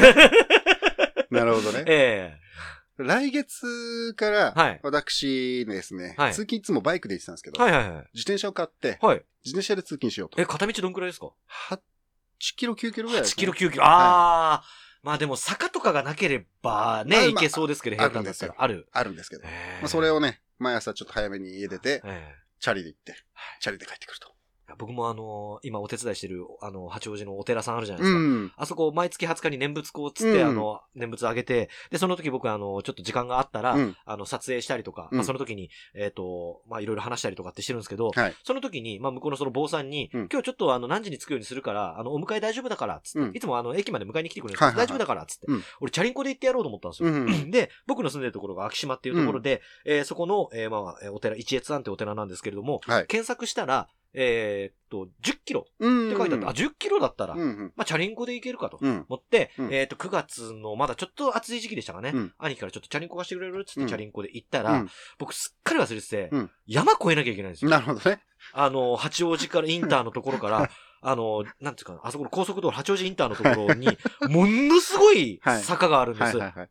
[1.32, 1.84] なるほどね。
[1.88, 2.38] え
[2.98, 8.10] 来月から、はい私ですね、はい通勤いつもバイクで行ってたんですけど、えはいはいはい。
[8.14, 9.24] 自転車を買って、はい。
[9.46, 10.42] 自転車で通勤しようと。
[10.42, 11.32] え、片道どんくらいですか
[11.70, 11.80] ？8
[12.58, 13.60] キロ、9キロぐらいです、8キロ、ね。
[13.60, 13.86] 9キロ。
[13.86, 14.64] ああ、
[15.02, 18.56] まあでも坂とかがなければね、まあまあいけそうですけど、あ平坦だったら。
[18.58, 18.88] ある。
[18.92, 19.44] あるんですけど。
[19.46, 23.16] えーまあ、それをね、毎朝ちょっと早めに家出て、えチャリで行って、
[23.62, 24.34] チャリで帰ってくると。
[24.70, 28.20] え僕もあのー今お手伝いしてる、あの、八王子のお寺さんあるじゃないですか。
[28.20, 28.52] うん。
[28.56, 33.96] あそこ、毎月20日に念仏こうつって、うんあの、念仏あげて、で、その時僕、あの、ちょっと時間があったら、うん。
[34.06, 38.36] あの、撮影したりとか、うんまあ、その時に、えっ、と、まあ、いろいろ話したりとかってしてるんですけど、はい。
[38.44, 47.10] その時に、まあ、向こうのその坊さんに、うん今日ちょっとあの、何時に着くようにするから、あの、お迎え大丈夫だから、つって、うんいつもあの、駅まで迎えに来てくれるんです、はいはいはい大丈夫だから、つって、うん俺、チャリンコで行ってやろうと思ったんですよ。
[47.10, 47.50] うん。
[47.52, 53.08] で、僕の住んでるところが秋島っていうところで、えーそこの、えーまあ、えーお寺、一越庵ってお寺なんですけれども、はい。
[53.08, 56.08] 検索したら、えーっと、10キロうん。
[56.10, 57.74] って書いてあって、あ、10キロだったら、うんうん。
[57.76, 58.80] まあ、チャリンコで行けるかと。
[58.82, 59.06] うん。
[59.08, 62.12] 思って、うんえっ、と、9月の、まだちょっと暑い時期でしたかね。
[62.14, 63.62] うん兄貴からちょっとチャリンコ貸してくれる？
[63.62, 67.72] っつってうんチャリンコで行ったら、うん僕すっかり忘れてて、うん山越えなきゃいけないんですよ。
[67.72, 68.20] なるほどね。
[68.54, 70.70] あの、八王子からインターのところから、
[71.02, 73.88] あの、なんていうかな、あそこの高速道路、八王子インターのところに、
[74.30, 76.38] ものすごいはい坂があるんです。
[76.38, 76.70] はいはいはい。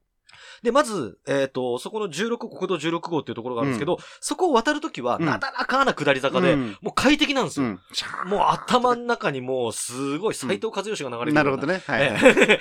[0.63, 7.67] で、まず、えっ、と、そこの16、国道16号っていうところがあるんですけど、そこを渡るときは、うんなだらかな下り坂で、うんもう快適なんですよ。
[7.67, 7.81] うん。
[8.29, 11.83] もう頭の中にもう、すごい斎藤和義が流れてるなるほどね。
[11.87, 12.03] はい。
[12.03, 12.59] え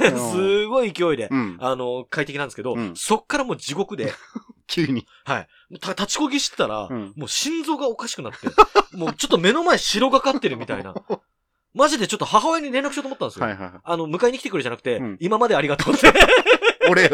[0.00, 1.56] え すごい勢いで、うん。
[1.60, 4.12] あの、快適なんですけど、うんそっからもう地獄で、
[4.66, 5.06] 急に。
[5.24, 5.48] はい。
[5.70, 8.48] 立ちこぎしてたら、うんもう心臓がおかしくなって、
[8.96, 10.94] もうちょっと目の前白がかってるみたいな。
[11.74, 13.44] マジでちょっと母親に連絡しようと思ったんですよ。
[13.44, 13.80] はいはいはい。
[13.84, 16.10] あの、迎えに来てくれじゃなくて、うん今までありがとうって。
[16.90, 17.10] 俺を、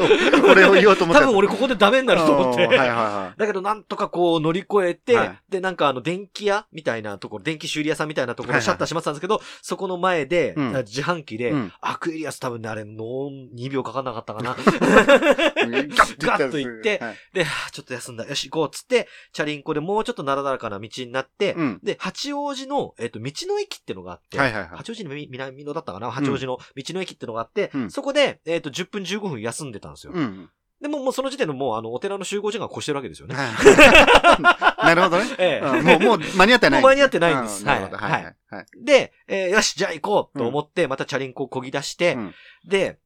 [0.50, 1.22] 俺を言おうと思った。
[1.22, 2.64] 多分俺ここでダメになると思って。
[2.64, 11.50] うんはいはいはだけどなんとかこう乗り越えて、はいで、なんかあの電気屋みたいなところ、電気修理屋さんみたいなところはいはいでシャッター閉まってたんですけど、そこの前で、うん自販機で、い。
[11.50, 11.72] うん。
[11.80, 14.50] アクエリアス多分ね、あれ、ノー2秒かかんなかったかな。
[14.50, 18.26] ガッガッと行ってはいで、はあちょっと休んだ。
[18.26, 21.80] よし、行こうっつって、チャリンコでもうちょっとなだらかな道になって、うん。
[21.82, 24.70] で、八王子の、えっ、と、道の駅ってのがあって、はいはいはい。
[24.72, 26.10] 八王子のみ南野だったかな？
[26.10, 30.12] 八王子の道の駅ってのがあって、うんそこで、えっ、と、10分15分休んでたんですよ。
[30.14, 30.50] うん。
[30.80, 33.36] でも、もうその時点でもう、あの、お寺の集合時間が越してるわけですよね。
[33.36, 33.44] は
[34.82, 35.26] いなるほどね。
[35.38, 36.80] ええうんもう、もう間に合ってない。
[36.82, 37.64] もう間に合ってないんです。
[37.64, 38.66] ははいいはいはい。
[38.76, 42.98] で、えーよし、じゃあ行こうと思って、またチャリンコを漕ぎ出して、うんで、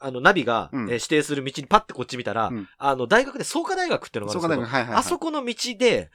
[0.00, 4.98] あの、ナビが、指定する道にパッてこっち見たら、うんあの、大学で創価大学っていうのがあるんですけど、はいはいはい。
[4.98, 6.10] あそこの道で、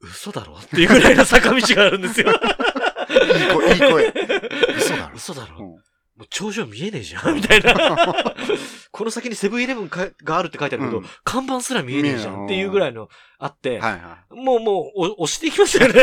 [0.00, 2.32] 嘘だろっていうぐらいの坂道があるんですよ。
[3.54, 4.12] 声、いい声。
[4.76, 5.12] 嘘だろ。
[5.14, 5.78] 嘘だろ。
[6.20, 7.32] うんもう頂上見えねえじゃん。
[7.36, 7.74] みたいな。
[8.92, 11.06] この先にセブンイレブンかがあるって書いてあるけど、うん。
[11.24, 15.94] 看板すら見えねえじゃんっていうぐらいのあって、はいはもうもうお押していきますよね。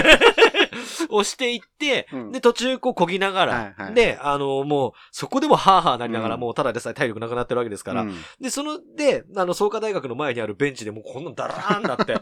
[1.09, 2.31] 押していって、うん。
[2.31, 3.93] で、途中こう漕ぎながら、はいはい。
[3.93, 6.41] で、あの、もう、そこでもハーハーなりながら、うん。
[6.41, 7.83] もうただでさえ体力なくなってるわけですい。
[7.83, 8.23] から、うん。
[8.41, 12.15] で、その、で、あの、創価大学の前にあるベンチでもうこんなのダラーンなって、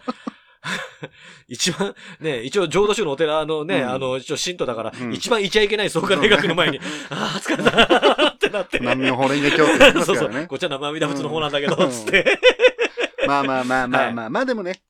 [1.48, 8.80] 一番、ね、一応浄土宗のお寺のね、うんあの、一応信徒だから、うん一番いちゃいけない創価大学の前に、 ああ、疲れたってなって。
[8.80, 10.48] 南のホレンゲ教って言ってます そうそう。
[10.48, 12.40] こっちは生阿弥陀仏の方なんだけど、うんつって。
[13.28, 14.82] まあまあまあまあまあ、まあでもね、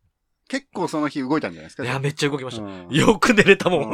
[0.47, 1.83] 結構その日動いたんじゃないですか。
[1.83, 2.63] いや、めっちゃ動きました。
[2.63, 3.91] うんよく寝れたもん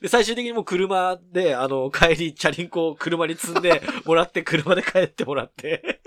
[0.00, 6.00] で、最終的にもう車で、あの、帰り、チャリンコを車に積んでもらって、車で帰ってもらって、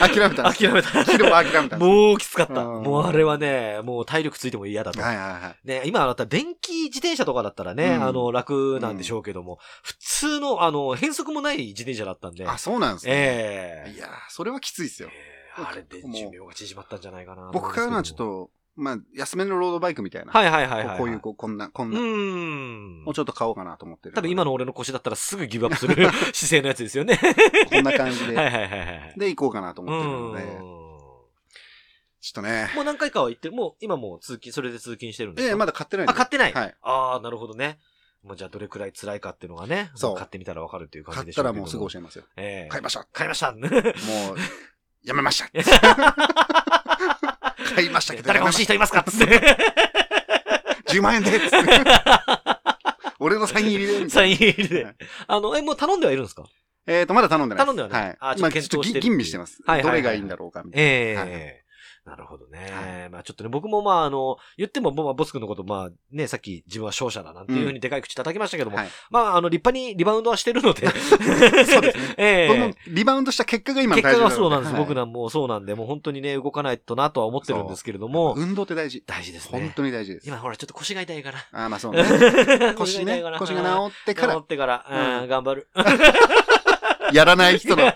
[0.00, 0.52] 諦めた。
[0.52, 1.02] 諦めた。
[1.04, 1.78] 昼も諦めた。
[1.78, 2.62] もうきつかった。
[2.62, 5.00] うんもうあれはね、もう体力ついても嫌だと。
[5.00, 5.66] はいはいはい。
[5.66, 13.12] ね、今だったら電気自転車とかだったらね、うんあの、楽なんでしょうけども、普通の、あの、変速もない自転車だったんで、あ、そうなんですね。
[13.14, 15.08] ええいやー、それはきついですよ。
[15.10, 17.50] ええあれで寿命が縮まったんじゃないかな。
[17.52, 20.32] 僕からのはちょっと、まあ、安めのロードバイクみたいな。
[20.32, 20.98] はいはいはいはい。
[20.98, 23.04] こういう、こう、こんな、こんうな、ん。
[23.04, 24.14] もうちょっと買おうかなと思ってる。
[24.14, 25.94] 多分今の俺の腰だったらすぐギブアップする
[26.32, 27.18] 姿勢のやつですよね。
[27.70, 28.76] こんな感じはいで、はいはいは
[29.14, 29.14] い。
[29.18, 30.58] で、行こうかなとう思ってるので、ん。
[32.20, 32.70] ちょっとね。
[32.74, 33.54] もう何回かは行ってる。
[33.54, 35.50] もう今もう通勤、それで通勤してるんですか？
[35.50, 36.52] ええ、まだ買ってないあ、買ってない。
[36.54, 36.74] はい。
[36.80, 37.78] ああ、なるほどね。
[38.22, 42.24] もうじゃあどれくらい辛いかっていうのがね、そうも買ってみたらわかるっていう感買じでしょうけどったらもうすぐ教えますよ。
[42.36, 43.04] ええ買いました。
[43.12, 43.52] 買いました。
[43.52, 43.66] もう、
[45.04, 45.50] やめました。
[47.72, 49.02] 買いましたけど、誰か欲しい人いますか？
[49.08, 49.40] つって。
[50.88, 51.58] 10万円でつって
[53.18, 54.08] 俺のサイン入りで。
[54.10, 54.84] サイン入りで。
[54.84, 54.94] はい。
[55.28, 56.44] あの、え、もう頼んではいるんですか？
[56.86, 58.02] えっと、まだ頼んでない頼んではない。
[58.02, 58.16] はい。
[58.20, 59.60] あちょっとまあ検討して吟味してます。
[59.64, 61.16] はいどれがいいんだろうか、みたいええ。
[61.16, 61.61] はい
[62.04, 62.58] なるほどね。
[63.04, 70.88] はまあちょっとね、僕もまああの、言っても、まあボス君のこと、まあね、さっき自分は勝者だなんていうふうにでかい口叩きましたけども、はいまああの、立派にリバウンドはしてるので。
[70.90, 71.18] そう
[71.80, 72.14] ですね。
[72.18, 74.72] ええ僕もリバウンドした結果が今の結果がそうなんです。
[74.72, 79.04] はい僕なんもそうなんで、もう本当にね、動かないとなとは思ってるんですけれども、運動って大事。
[79.06, 79.72] 大事です本ね。
[79.76, 80.26] 当に大事です。
[80.26, 81.38] 今ほら、ちょっと腰が痛いから。
[81.52, 82.02] ああ、まあそうね。
[82.76, 83.22] 腰ね。
[83.38, 85.68] 腰が治ってから治ってから、うんうん頑張る。
[87.12, 87.92] やらない人の、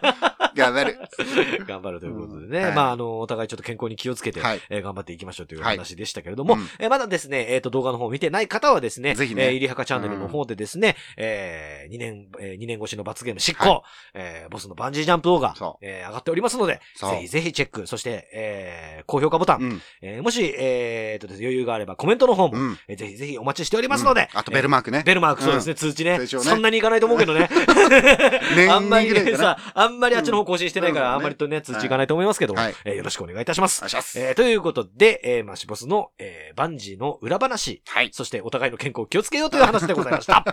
[0.57, 0.99] 頑張る。
[1.67, 2.59] 頑張るということでね。
[2.59, 2.65] うん。
[2.65, 2.75] はい。
[2.75, 4.61] まあ、あの、お互いちょっと健康に気をつけて、はい。
[4.71, 9.47] えー頑張っていきましょうというはい話でしたけれども、うんえーまだですね、えっ、と、動画の方を見てない方はですね、ぜひね。
[9.47, 13.83] えー、いりはかチャンネルの方でですね、えー、2年、えー、2年越しの罰ゲーム執行、は
[14.15, 19.83] えー、ボスのバンジージャンプ動画そ、えー、上がっておりますので、ぜひぜひチェック、そして、えー、高評価ボタン、うん。
[20.03, 22.79] えー、もし、えー、とですね、余裕があればコメントの方も、うん。
[22.89, 24.39] えーぜひぜひお待ちしておりますので、うん。
[24.39, 25.03] あとベルマークね。
[25.05, 26.19] ベルマーク、そうですね、通知ね。
[26.19, 26.27] ね。
[26.27, 27.49] そんなにいかないと思うけどね。
[28.57, 33.83] 年あんまりさ、あんまりあっちの方更新してないから、うんあんまりとね、通知いかないと思いますけども、はいえーよろしくお願いいたします。
[34.19, 38.11] えーということで、えーマシボスの、えーバンジーの裏話、はい。
[38.13, 40.45] そしてお互いの健康を気をつけようという話でございました。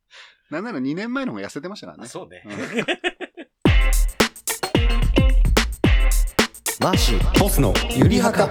[0.50, 2.08] なんなら2年前の方が痩せてましたからね。
[2.08, 2.42] そうね。
[2.46, 2.52] うん
[6.82, 8.48] マーシーボスのゆりはか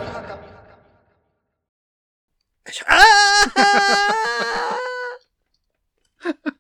[2.86, 6.59] あー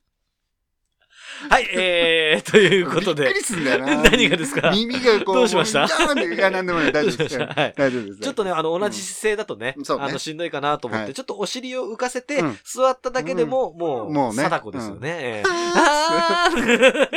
[1.50, 3.24] はい、えー、ということで。
[3.26, 4.04] びっくり、すんだよな。
[4.04, 4.70] 何がですか？
[4.72, 5.36] 耳がこう。
[5.36, 5.86] どうしました？
[5.86, 6.92] いや、なんでもない。
[6.92, 7.40] 大丈夫です。
[7.40, 7.74] はい。
[7.76, 8.20] 大丈夫です。
[8.20, 11.14] ちょっとね、あの、同じ姿勢だとね、あの、しんどいかなと思って、はい。
[11.14, 12.58] ちょっとお尻を浮かせて、うん。
[12.64, 14.44] 座っただけでも、もう、もうね。
[14.44, 15.10] 貞子ですよね。
[15.10, 15.50] ええ。
[15.76, 17.10] あー。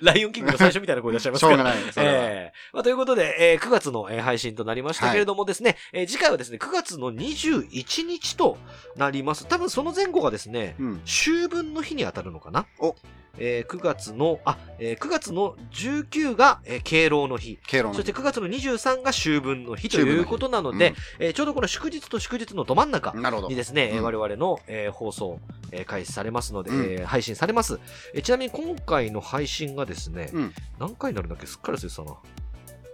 [0.00, 1.76] ライオンキングの最初みたいな声出しちゃいますしょうがない。
[1.96, 2.52] ええ。
[2.72, 8.58] まあ、ということで、えー9月の、えー配信となりましたけれどもですね、えー次回はですね、9月の21日と
[8.96, 9.46] なります。
[9.46, 11.00] 多分その前後がですね、うん。
[11.04, 12.66] 秋分の日に当たるのかな？
[12.78, 12.94] お
[13.38, 17.58] えー9月の、あ、えー9月の19が、えー敬老の日。
[17.66, 23.22] 敬老のそして9月の23が秋分の日ということなので、えーちょうどこの祝日と祝日のど真ん中に。
[23.56, 25.40] ですね、えーうん我々の、えー放送、
[25.70, 27.80] えー開始されますので、うんえー配信されます、
[28.14, 30.54] えーちなみに今回の配信がですね、うん。
[30.78, 31.46] 何回になるんだっけ？
[31.46, 32.16] すっかり忘れてたな。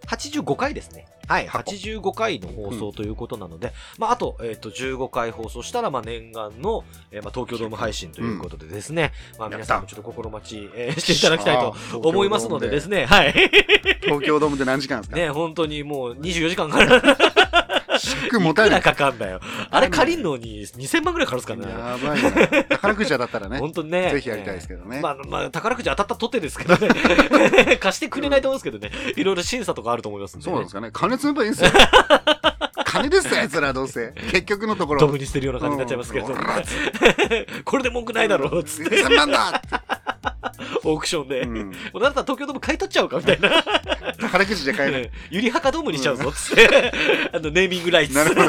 [0.08, 1.06] 85回ですね。
[1.28, 1.72] はい、箱。
[1.72, 13.00] 85回の放送ということなので、まあ、あと、えっ、と、15回放送したら、まあ、念願の、えーまあ、東京ドーム配信ということでですね、まあ、皆さんもちょっと心待ち、えーしていただきたいと 思いますのでですね。
[13.00, 13.32] ね、はい。
[14.02, 14.56] 東京ドーム。
[14.58, 15.16] で何時間ですか？
[15.16, 17.00] ね、本当にもう24時間から、
[18.24, 18.78] 尺持たない。
[18.78, 19.40] いくらかかんだよ。
[19.70, 21.90] あれ借りんのに2000万ぐらいかかるんですからね。
[21.90, 22.64] やばいな。
[22.64, 23.58] 宝くじ屋だったらね。
[23.60, 24.10] 本当にね。
[24.10, 25.00] ぜひやりたいですけどね。
[25.00, 26.88] まあ、まあ、宝くじ当たったとてですけどね。
[27.80, 28.90] 貸してくれないと思うんですけどね。
[29.16, 30.44] いろいろ審査とかあると思いますんで、ね。
[30.44, 30.90] そうなんですかね。
[30.92, 31.70] 金積めばいいんですよ。
[32.84, 34.12] 金ですよ、奴らどうせ。
[34.30, 35.00] 結局のところ。
[35.00, 36.34] ドブに捨てるような感じになっちゃいますけど、
[37.64, 39.62] これで文句ないだろうつって、1000万だ
[40.84, 41.40] オークションで。
[41.42, 41.52] うも
[41.94, 43.62] うんだったら東京ドーム買い取っちゃおうかみたいな。
[44.12, 45.10] 宝くじで買える。
[45.30, 46.92] ゆりはかドームにしちゃうぞつって。
[47.32, 48.14] あの、ネーミングライツ。
[48.14, 48.48] なるほ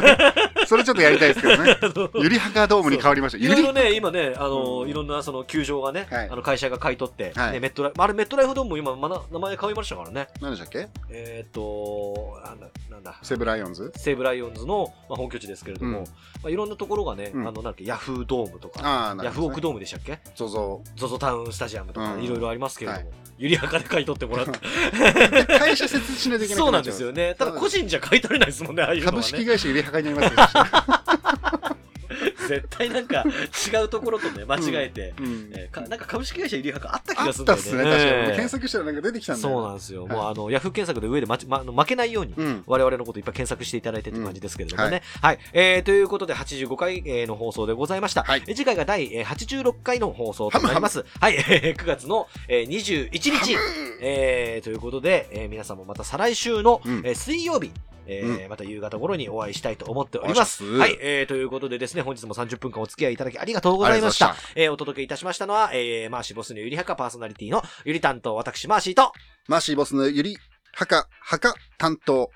[0.70, 1.76] それちょっとやりたいですけどね。
[2.22, 3.38] ゆりはかドームに変わりました。
[3.38, 8.92] ゆりいろいろね、今ね、あの、うんいろんなその球場がね、はいあの会社が買い取って、はいね、メットライフ、あれメットライフドームも今、
[9.32, 10.28] 名前変わりましたからね。
[10.40, 10.88] 何でしたっけ？
[11.10, 13.18] えっ、と、なんだ、なんだ。
[13.20, 13.92] セブライオンズ？
[13.96, 16.10] 西武ライオンズの、まあ、本拠地ですけれども、うんま
[16.44, 19.60] あ、いろんなところがね、うんあの、なんだっけ、ヤフードームとか、ヤフオク。
[19.60, 20.20] ドームでしたっけ？
[20.36, 20.82] ゾゾ。
[20.94, 24.58] ゾゾタウンスタジアムとか、うんいろいろありますけれども、はゆりはかで買い取ってもらって。
[25.58, 27.34] 会社設置しないといけないそうなんですよね。
[27.38, 29.46] ただ個人じゃ買い取れないですもんね、ああいう株式ね。
[29.46, 30.59] 会社ゆりはかになりますよ。
[32.48, 33.24] 絶対なんか
[33.72, 37.64] 違うところとね、間違えて、うんえーかなんか株式会社ゆりはかあった気あがするんだよね。
[37.64, 38.00] ね、確かに。
[38.00, 39.54] ええ検索したらなんか出てきたんだよ。
[39.54, 40.04] そうなんですよ。
[40.04, 42.64] はいもうあの、ヤフー検索で上でまち、ま、負けないように、うん。
[42.66, 45.02] 我々のこといっぱい検索していただいてって感じですけれどもね。
[45.16, 45.38] うんはい。
[45.52, 48.24] えー、ということで、85回、えーの放送でございました。
[48.24, 51.04] はいえー次回が第、えー86回の放送となります。
[51.20, 51.36] はい。
[51.36, 53.56] えー9月の、えー21日、
[54.00, 56.80] えーということで、えー皆さんもまた再来週の、
[57.14, 57.70] 水曜日、
[58.06, 60.64] えーうまた夕方頃にお会いしたいと思っております。
[60.64, 60.98] はい。
[61.00, 64.34] えー、ということでですね、本日も30分間お付き合いいただきありがとうございました。
[64.54, 69.12] えーお届けいたしましたのは、えー、マーシーボスのゆりはかパーソナリティのゆり担当、私、マーシーと、
[69.48, 70.36] マーシーボスのゆり
[70.72, 72.30] はか、はか担当、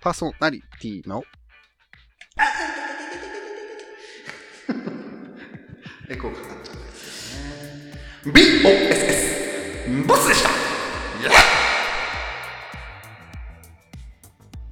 [0.00, 1.24] パーソナリティの、
[6.10, 8.42] エコーかかっちゃうんですよね。
[8.64, 10.06] BOSS!
[10.06, 10.50] ボスでした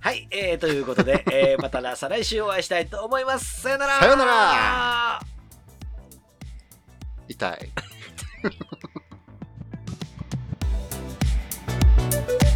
[0.07, 3.63] はい、えー、ということで、 えー、また再来週お会いしたいと思います。
[3.63, 5.21] さよならさよなら
[7.27, 7.73] 痛い。